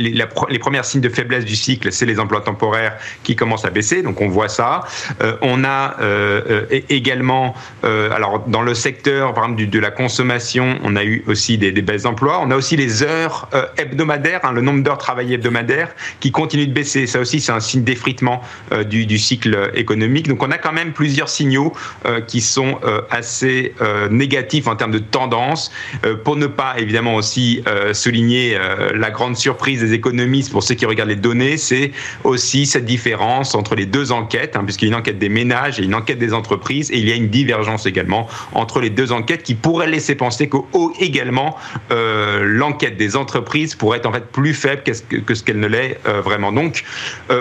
[0.83, 4.01] signes de faiblesse du cycle, c'est les emplois temporaires qui commencent à baisser.
[4.01, 4.81] Donc, on voit ça.
[5.21, 7.55] Euh, on a euh, également,
[7.85, 12.03] euh, alors dans le secteur, par de la consommation, on a eu aussi des, baisses
[12.03, 12.41] d'emplois.
[12.41, 16.73] On a aussi les heures hebdomadaires, hein, le nombre d'heures travaillées hebdomadaires qui continue de
[16.73, 17.07] baisser.
[17.07, 18.41] Ça aussi, c'est un signe d'effritement
[18.85, 20.27] du, cycle économique.
[20.27, 21.71] Donc, on a quand même plusieurs signaux
[22.27, 22.79] qui sont
[23.09, 23.73] assez
[24.09, 25.71] négatifs termes de tendance,
[26.05, 30.63] euh, pour ne pas évidemment aussi euh, souligner euh, la grande surprise des économistes pour
[30.63, 31.91] ceux qui regardent les données, c'est
[32.23, 35.79] aussi cette différence entre les deux enquêtes, hein, puisqu'il y a une enquête des ménages
[35.79, 39.11] et une enquête des entreprises, et il y a une divergence également entre les deux
[39.11, 41.57] enquêtes qui pourrait laisser penser oh, également
[41.89, 45.99] l'enquête des entreprises pourrait être en fait plus faible que, que ce qu'elle ne l'est
[46.23, 46.51] vraiment.
[46.51, 46.83] Donc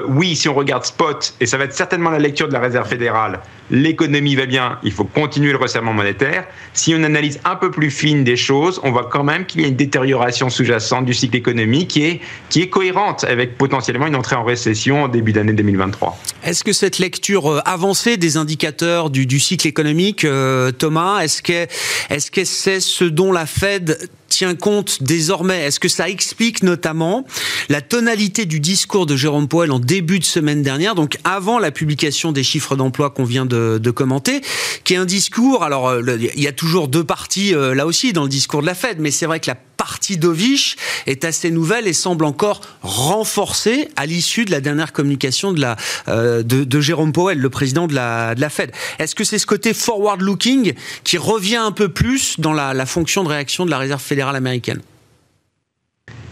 [0.08, 2.88] oui, si on regarde Spot, et ça va être certainement la lecture de la Réserve
[2.88, 6.44] fédérale, l'économie va bien, il faut continuer le resserrement monétaire.
[6.72, 9.64] Si on analyse un peu plus fine des choses, on voit quand même qu'il y
[9.64, 14.16] a une détérioration sous-jacente du cycle économique qui est, qui est cohérente avec potentiellement une
[14.16, 16.18] entrée en récession en début d'année 2023.
[16.44, 21.66] Est-ce que cette lecture avancée des indicateurs du, du cycle économique, euh, Thomas, est-ce que
[22.10, 23.98] est-ce que c'est ce dont la Fed
[24.32, 25.64] tient compte désormais?
[25.64, 27.26] Est-ce que ça explique notamment
[27.68, 31.70] la tonalité du discours de Jérôme Powell en début de semaine dernière, donc avant la
[31.70, 34.40] publication des chiffres d'emploi qu'on vient de, commenter,
[34.84, 38.22] qui est un discours, alors il y a toujours deux parties euh, là aussi dans
[38.22, 40.76] le discours de la Fed, mais c'est vrai que la partie Dovich
[41.06, 45.76] est assez nouvelle et semble encore renforcée à l'issue de la dernière communication de, la,
[46.08, 48.70] euh, de, de, Jérôme Powell, le président de la, de la Fed.
[48.98, 50.74] Est-ce que c'est ce côté forward-looking
[51.04, 54.21] qui revient un peu plus dans la fonction de réaction de la Réserve fédérale?
[54.28, 54.80] Américaine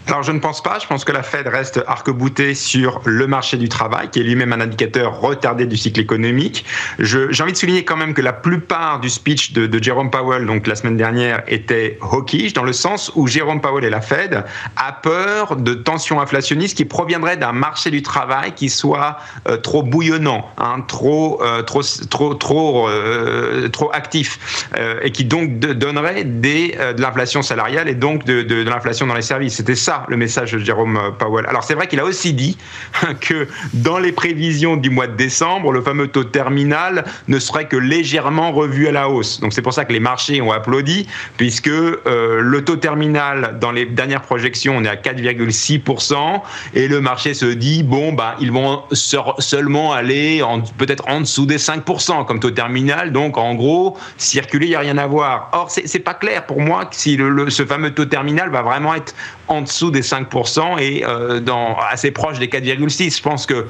[0.07, 0.79] alors je ne pense pas.
[0.79, 4.51] Je pense que la Fed reste arc-boutée sur le marché du travail, qui est lui-même
[4.53, 6.65] un indicateur retardé du cycle économique.
[6.99, 10.45] J'ai envie de souligner quand même que la plupart du speech de, de Jerome Powell,
[10.45, 14.43] donc la semaine dernière, était hawkish, dans le sens où Jérôme Powell et la Fed
[14.75, 19.83] a peur de tensions inflationnistes qui proviendraient d'un marché du travail qui soit euh, trop
[19.83, 24.67] bouillonnant, hein, trop, euh, trop, trop, trop, euh, trop actif,
[25.03, 29.55] et qui donc donnerait de l'inflation salariale et donc de, de l'inflation dans les services.
[29.55, 31.45] C'était ça le message de Jérôme Powell.
[31.47, 32.57] Alors c'est vrai qu'il a aussi dit
[33.21, 37.77] que dans les prévisions du mois de décembre, le fameux taux terminal ne serait que
[37.77, 39.39] légèrement revu à la hausse.
[39.39, 43.71] Donc c'est pour ça que les marchés ont applaudi, puisque euh, le taux terminal dans
[43.71, 46.41] les dernières projections, on est à 4,6%,
[46.73, 50.43] et le marché se dit, bon, bah, ils vont seulement aller
[50.77, 54.79] peut-être en dessous des 5% comme taux terminal, donc en gros, circuler, il n'y a
[54.79, 55.49] rien à voir.
[55.53, 57.17] Or, c'est pas clair pour moi si
[57.49, 59.13] ce fameux taux terminal va vraiment être
[59.47, 63.17] en dessous des 5% et euh, dans, assez proche des 4,6.
[63.17, 63.67] Je pense que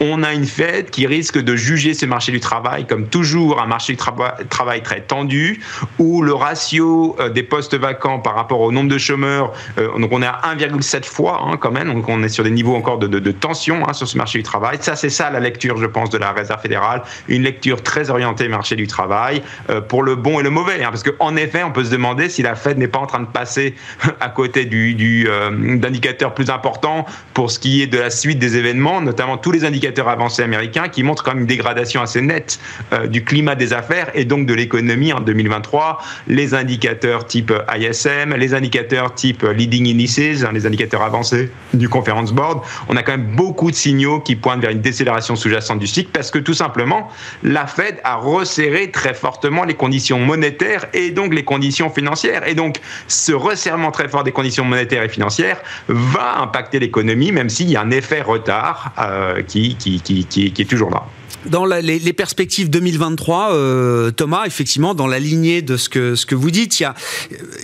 [0.00, 3.66] on a une Fed qui risque de juger ce marché du travail comme toujours un
[3.66, 5.60] marché du trava travail très tendu,
[5.98, 10.10] où le ratio euh, des postes vacants par rapport au nombre de chômeurs, euh, donc
[10.12, 12.98] on est à 1,7 fois hein, quand même, donc on est sur des niveaux encore
[12.98, 14.78] de, de, tension hein, sur ce marché du travail.
[14.80, 18.48] Ça, c'est ça la lecture, je pense, de la Réserve fédérale, une lecture très orientée
[18.48, 21.72] marché du travail, euh, pour le bon et le mauvais, hein, parce qu'en effet, on
[21.72, 23.74] peut se demander si la Fed n'est pas en train de passer
[24.20, 28.38] à côté du, du euh, d'indicateurs plus importants pour ce qui est de la suite
[28.38, 32.02] des événements, notamment tous les indicateurs indicateurs avancés américains qui montrent quand même une dégradation
[32.02, 32.60] assez nette
[32.92, 35.98] euh, du climat des affaires et donc de l'économie en 2023.
[36.26, 42.32] Les indicateurs type ISM, les indicateurs type Leading Indices, hein, les indicateurs avancés du Conference
[42.32, 45.86] Board, on a quand même beaucoup de signaux qui pointent vers une décélération sous-jacente du
[45.86, 47.08] cycle parce que tout simplement,
[47.42, 52.46] la Fed a resserré très fortement les conditions monétaires et donc les conditions financières.
[52.46, 52.76] Et donc,
[53.06, 57.76] ce resserrement très fort des conditions monétaires et financières va impacter l'économie, même s'il y
[57.76, 61.04] a un effet retard euh, qui, qui, qui, qui, est toujours là.
[61.50, 66.34] Dans les, perspectives 2023, euh, Thomas, effectivement, dans la lignée de ce que, ce que
[66.34, 66.94] vous dites, il y a,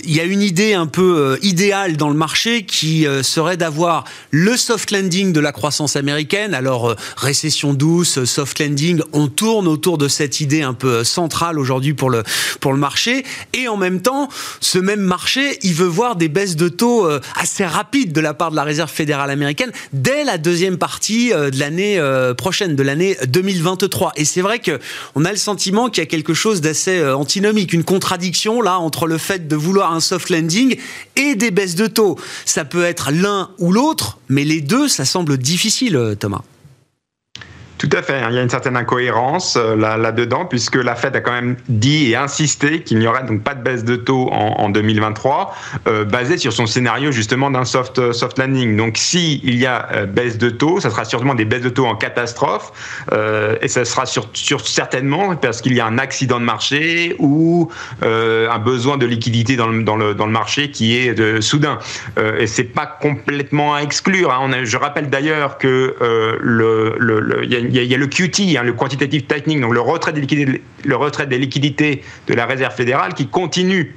[0.07, 4.05] y a une idée un peu euh, idéale dans le marché qui euh, serait d'avoir
[4.30, 6.55] le soft landing de la croissance américaine.
[6.55, 11.93] Alors, récession douce, soft landing, on tourne autour de cette idée un peu centrale aujourd'hui
[11.93, 12.22] pour le,
[12.61, 13.22] pour le marché.
[13.53, 14.30] Et en même temps,
[14.61, 17.07] ce même marché, il veut voir des baisses de taux
[17.37, 21.59] assez rapides de la part de la Réserve fédérale américaine dès la deuxième partie de
[21.59, 22.01] l'année
[22.37, 23.74] prochaine, de l'année 2023.
[24.16, 27.72] Et c'est vrai qu'on a le sentiment qu'il y a quelque chose d'assez euh, antinomique,
[27.72, 30.77] une contradiction là entre le fait de vouloir un soft landing
[31.16, 32.18] et des baisses de taux.
[32.45, 36.43] Ça peut être l'un ou l'autre, mais les deux, ça semble difficile, euh, Thomas.
[37.85, 38.14] Tout à fait.
[38.14, 38.28] Hein.
[38.30, 42.11] Il y a une certaine incohérence euh, là-dedans, puisque la Fed a quand même dit
[42.11, 45.55] et insisté qu'il n'y aurait donc pas de baisse de taux en, 2023,
[45.87, 48.74] euh, basé sur son scénario justement d'un soft, euh, soft landing.
[48.78, 51.85] Donc, s'il il y a baisse de taux, ça sera sûrement des baisses de taux
[51.85, 52.72] en catastrophe,
[53.61, 54.26] et ça sera sur,
[54.66, 57.70] certainement parce qu'il y a un accident de marché ou
[58.03, 61.78] un besoin de liquidité dans le, marché qui est soudain.
[62.39, 64.32] et c'est pas complètement à exclure.
[64.32, 64.64] Hein.
[64.64, 65.95] Je rappelle d'ailleurs que
[67.74, 71.27] y il y, a le QT, hein, le quantitative tightening, donc le retrait, le retrait
[71.27, 73.95] des liquidités de la réserve fédérale qui continue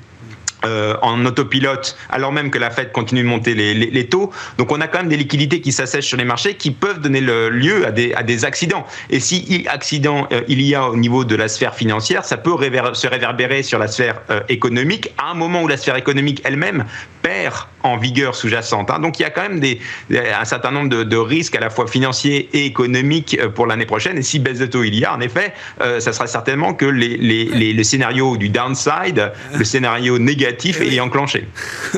[0.67, 4.31] euh, en autopilote, alors même que la Fed continue de monter les, taux.
[4.57, 7.21] Donc on a quand même des liquidités qui s'assèchent sur les marchés qui peuvent donner
[7.21, 8.85] le lieu à des, à des accidents.
[9.09, 12.51] Et si accident euh, il y a au niveau de la sphère financière, ça peut
[12.93, 16.85] se réverbérer sur la sphère euh, économique à un moment où la sphère économique elle-même
[17.21, 18.91] perd en vigueur sous-jacente.
[18.91, 18.99] Hein.
[18.99, 19.79] Donc il y a quand même des,
[20.11, 24.17] un certain nombre de, risques à la fois financiers et économiques pour l'année prochaine.
[24.17, 27.17] Et si baisse de taux il y a, en effet, ça sera certainement que les,
[27.17, 31.47] les, les scénarios du downside, le scénario négatif, et enclenché.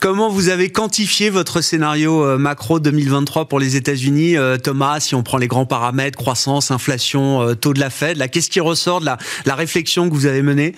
[0.00, 5.14] Comment vous avez quantifié votre scénario euh, macro 2023 pour les États-Unis, euh, Thomas Si
[5.14, 9.00] on prend les grands paramètres, croissance, inflation, euh, taux de la Fed, qu'est-ce qui ressort
[9.00, 10.74] de la réflexion que vous avez menée?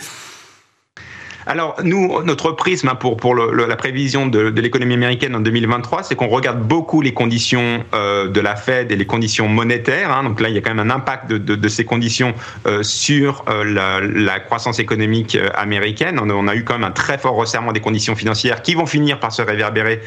[1.49, 6.27] Alors, nous, notre prisme pour, pour la prévision de, l'économie américaine en 2023, c'est qu'on
[6.27, 10.11] regarde beaucoup les conditions euh, de la Fed et les conditions monétaires.
[10.11, 10.25] Hein.
[10.25, 12.35] donc là, il y a quand même un impact de, ces conditions
[12.67, 16.19] euh, sur euh, la, croissance économique américaine.
[16.21, 19.21] On, a eu quand même un très fort resserrement des conditions financières qui vont finir
[19.21, 20.01] par se réverbérer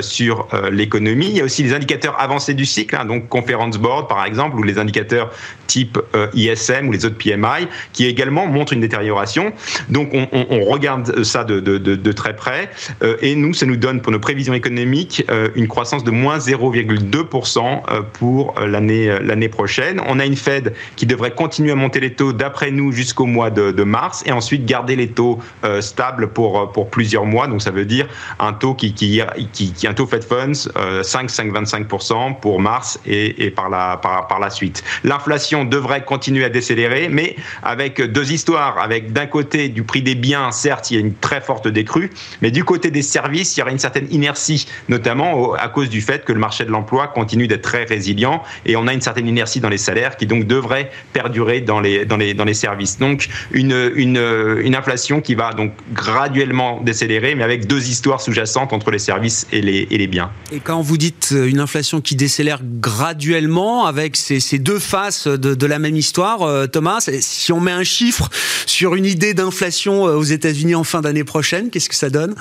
[0.00, 1.28] sur l'économie.
[1.28, 4.56] Il y a aussi les indicateurs avancés du cycle, hein, donc Conference Board par exemple,
[4.56, 5.30] ou les indicateurs
[5.66, 5.98] type
[6.34, 9.52] ISM ou les autres PMI, qui également montrent une détérioration.
[9.88, 12.70] Donc on, on regarde regarde ça de, très près.
[13.02, 16.38] Euh, et nous, ça nous donne pour nos prévisions économiques euh, une croissance de moins
[16.38, 20.00] 0,2% euh, pour l'année l'année prochaine.
[20.06, 23.50] On a une Fed qui devrait continuer à monter les taux d'après nous jusqu'au mois
[23.50, 25.38] de, mars et ensuite garder les taux
[25.80, 27.46] stables pour pour plusieurs mois.
[27.46, 28.06] Donc ça veut dire
[28.38, 29.22] un taux qui qui
[29.52, 30.70] qui, un taux Fed Funds
[31.02, 34.82] 5 5,25% pour mars et, et par la par, par la suite.
[35.04, 38.78] L'inflation devrait continuer à décélérer, mais avec deux histoires.
[38.78, 42.10] Avec d'un côté du prix des biens, certes il y a une très forte décrue,
[42.42, 46.00] mais du côté des services, il y aura une certaine inertie, notamment à cause du
[46.00, 49.28] fait que le marché de l'emploi continue d'être très résilient et on a une certaine
[49.28, 52.98] inertie dans les salaires qui donc devrait perdurer dans les, dans les, dans les services.
[52.98, 54.18] Donc une, une,
[54.62, 59.46] une inflation qui va donc graduellement décélérer, mais avec deux histoires sous-jacentes entre les services
[59.52, 60.30] et les, et les biens.
[60.52, 65.26] Et quand vous dites euh, une inflation qui décélère graduellement, avec ces, ces deux faces
[65.26, 68.28] de, de, la même histoire, euh, Thomas, si on met un chiffre
[68.66, 72.34] sur une idée d'inflation euh, aux États-Unis, en fin d'année prochaine Qu'est-ce que ça donne?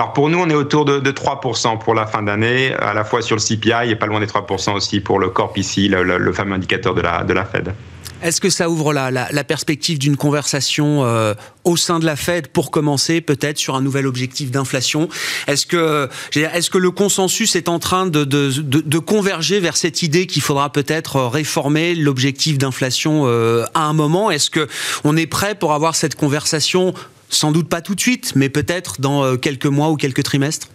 [0.00, 3.20] Alors pour nous, on est autour de, 3% pour la fin d'année, à la fois
[3.20, 6.54] sur le CPI et pas loin des 3% aussi pour le corps ici, le, fameux
[6.54, 7.74] indicateur de la, de la Fed.
[8.22, 12.48] Est-ce que ça ouvre la, la, perspective d'une conversation euh, au sein de la Fed
[12.48, 15.10] pour commencer peut-être sur un nouvel objectif d'inflation?
[15.46, 20.02] Est-ce que, est que le consensus est en train de, de, de, converger vers cette
[20.02, 24.30] idée qu'il faudra peut-être réformer l'objectif d'inflation euh, à un moment?
[24.30, 24.66] Est-ce que
[25.04, 26.94] on est prêt pour avoir cette conversation
[27.30, 30.68] sans doute pas tout de suite, mais peut-être dans euh, quelques mois ou quelques trimestres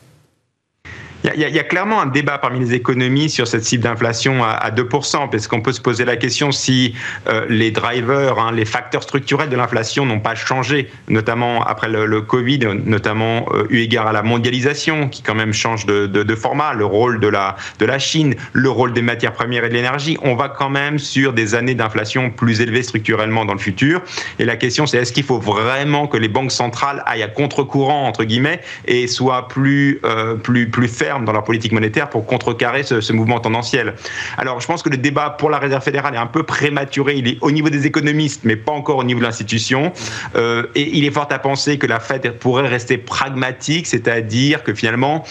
[1.24, 5.30] il y, a clairement un débat parmi les économies sur cette cible d'inflation à, 2%,
[5.30, 6.93] parce qu'on peut se poser la question si
[7.28, 12.22] euh, les drivers, hein, les facteurs structurels de l'inflation n'ont pas changé, notamment après le,
[12.22, 16.86] Covid, notamment euh, eu égard à la mondialisation, qui quand même change de, format, le
[16.86, 20.18] rôle de la, de la Chine, le rôle des matières premières et de l'énergie.
[20.22, 24.01] On va quand même sur des années d'inflation plus élevées structurellement dans le futur.
[24.38, 28.07] Et la question, c'est est-ce qu'il faut vraiment que les banques centrales aillent à contre-courant,
[28.07, 32.84] entre guillemets, et soient plus, euh, plus, plus fermes dans leur politique monétaire pour contrecarrer
[32.84, 33.93] ce, ce, mouvement tendanciel.
[34.38, 37.16] Alors, je pense que le débat pour la Réserve fédérale est un peu prématuré.
[37.16, 39.93] Il est au niveau des économistes, mais pas encore au niveau de l'institution.
[40.36, 44.74] Euh, et il est fort à penser que la Fed pourrait rester pragmatique, c'est-à-dire que
[44.74, 45.24] finalement,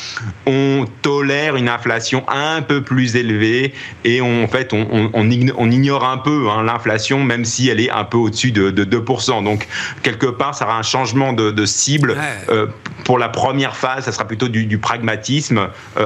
[0.47, 3.74] on tolère une inflation un peu plus élevée
[4.05, 7.80] et on, en fait, on, on, on ignore un peu hein, l'inflation, même si elle
[7.80, 9.45] est un peu au-dessus de, de, 2%.
[9.45, 9.66] Donc,
[10.03, 12.12] quelque part, ça aura un changement de, de cible.
[12.12, 12.55] Ouais.
[12.55, 12.66] Euh,
[13.05, 15.63] pour la première phase, ça sera plutôt du, du pragmatisme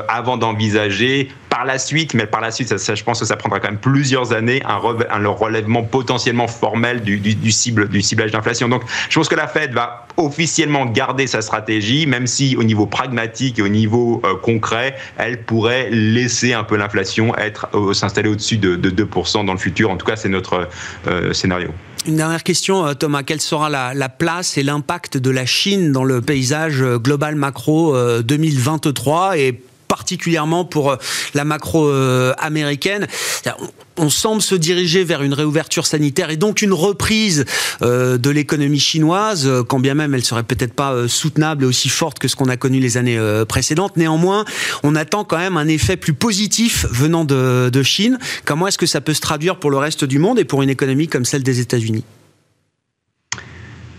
[0.09, 3.61] avant d'envisager par la suite, mais par la suite, ça, je pense que ça prendra
[3.61, 4.79] quand même plusieurs années, un,
[5.29, 8.69] relèvement potentiellement formel du, du, cible, du ciblage d'inflation.
[8.69, 12.87] Donc, je pense que la Fed va officiellement garder sa stratégie, même si au niveau
[12.87, 18.29] pragmatique et au niveau euh, concret, elle pourrait laisser un peu l'inflation être euh, s'installer
[18.29, 19.91] au-dessus de, de, 2% dans le futur.
[19.91, 20.69] En tout cas, c'est notre
[21.07, 21.71] euh, scénario.
[22.07, 23.23] Une dernière question, Thomas.
[23.23, 27.95] Quelle sera la, la place et l'impact de la Chine dans le paysage global macro
[28.23, 30.97] 2023 et particulièrement pour
[31.35, 31.91] la macro
[32.39, 33.07] américaine
[33.99, 37.45] on semble se diriger vers une réouverture sanitaire et donc une reprise
[37.83, 41.67] euh, de l'économie chinoise, euh, quand bien même elle serait peut-être pas euh, soutenable et
[41.67, 43.97] aussi forte que ce qu'on a connu les années euh, précédentes.
[43.97, 44.45] Néanmoins,
[44.83, 48.19] on attend quand même un effet plus positif venant de, de Chine.
[48.45, 50.71] Comment est-ce que ça peut se traduire pour le reste du monde et pour une
[50.71, 52.05] économie comme celle des États-Unis?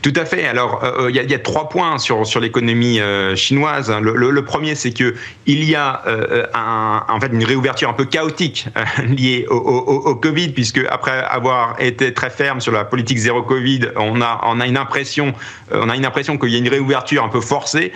[0.02, 0.47] Tout à fait.
[0.47, 3.91] Alors, il euh, y, y, a trois points sur, sur l'économie euh, chinoise.
[4.02, 5.14] Le, le, premier, c'est que
[5.45, 8.68] il y a euh, en fait une réouverture un peu chaotique
[9.08, 14.22] liée au, Covid, puisque après avoir été très ferme sur la politique zéro Covid, on
[14.22, 15.34] a, on a une impression,
[15.72, 17.91] on impression qu'il y a une réouverture un peu forcée,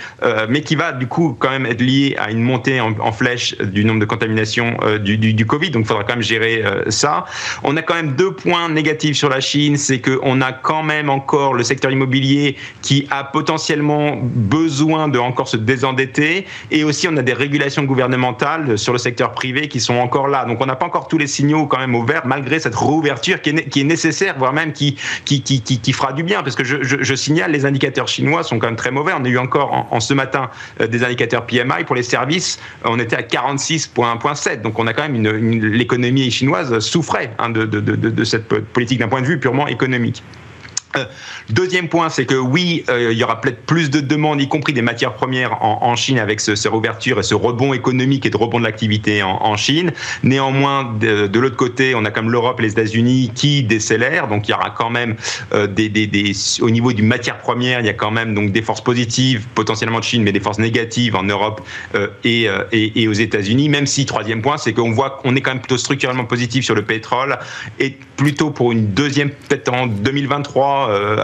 [0.50, 3.58] mais qui va du coup quand même être liée à une montée en, en flèche
[3.58, 5.72] du nombre de contaminations du, du, du, Covid.
[5.72, 7.26] Donc, il faudra quand même gérer ça.
[7.64, 11.10] On a quand même deux points négatifs sur la Chine, c'est qu'on a quand même
[11.10, 17.18] encore le secteur immobilier qui a potentiellement besoin de encore se désendetter et aussi on
[17.18, 20.46] a des régulations gouvernementales sur le secteur privé qui sont encore là.
[20.46, 23.50] Donc on n'a pas encore tous les signaux quand même ouverts malgré cette réouverture qui
[23.50, 27.16] est, nécessaire, voire même qui, qui, qui, qui, fera du bien parce que je, je,
[27.16, 29.14] signale les indicateurs chinois sont quand même très mauvais.
[29.18, 30.50] On a eu encore en, ce matin
[30.82, 34.62] euh, des indicateurs PMI pour les services, on était à 46.7.
[34.62, 39.00] Donc on a quand même une, l'économie chinoise souffrait hein, de, de, de cette politique
[39.00, 40.24] d'un point de vue purement économique.
[41.50, 44.74] Deuxième point, c'est que oui, euh, il y aura peut-être plus de demandes, y compris
[44.74, 48.38] des matières premières en, Chine, avec ce, ce, réouverture et ce rebond économique et de
[48.38, 49.92] rebond de l'activité en, Chine.
[50.24, 54.52] Néanmoins, de, l'autre côté, on a comme l'Europe et les États-Unis qui décélèrent, donc il
[54.52, 55.16] y aura quand même
[55.54, 56.32] euh, des, des, des,
[56.62, 60.00] au niveau du matière première, il y a quand même donc des forces positives potentiellement
[60.00, 61.62] de Chine, mais des forces négatives en Europe
[61.96, 63.70] euh, et, aux États-Unis.
[63.70, 66.76] Même si troisième point, c'est qu'on voit qu'on est quand même plutôt structurellement positif sur
[66.76, 67.38] le pétrole
[67.80, 71.18] et plutôt pour une deuxième peut-être en 2023 euh,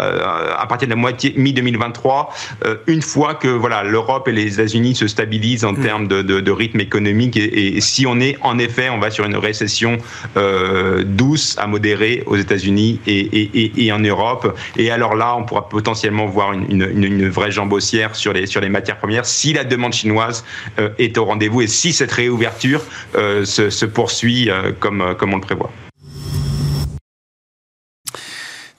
[0.58, 2.28] à partir de la moitié mi-2023,
[2.66, 5.82] euh, une fois que voilà l'Europe et les États-Unis se stabilisent en mmh.
[5.82, 9.12] termes de, de, de, rythme économique et, et, si on est en effet, on va
[9.12, 9.98] sur une récession
[10.38, 14.58] euh, douce à modérée aux États-Unis et, et, et, en Europe.
[14.78, 18.46] Et alors là, on pourra potentiellement voir une, une, une, vraie jambe haussière sur les
[18.48, 20.44] sur les matières premières si la demande chinoise
[20.80, 22.82] euh, est au rendez-vous et si cette réouverture
[23.16, 25.72] euh, se, se, poursuit euh, comme comme on le prévoit.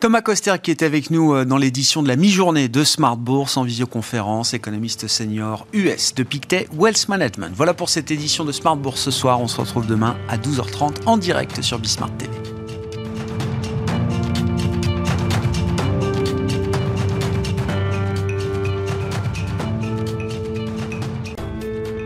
[0.01, 3.59] Thomas Coster qui est avec nous euh, dans l'édition de la mi-journée de Smart Bourse
[3.59, 7.53] en visioconférence, économiste senior US de Pictet Wealth Management.
[7.55, 9.43] Voilà pour cette édition de Smart Bourse ce soir.
[9.43, 12.33] On se retrouve demain à 12h30 en direct sur Bismart TV.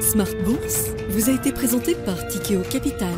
[0.00, 3.14] Smart Bourse vous a été présenté par Tikeo Capital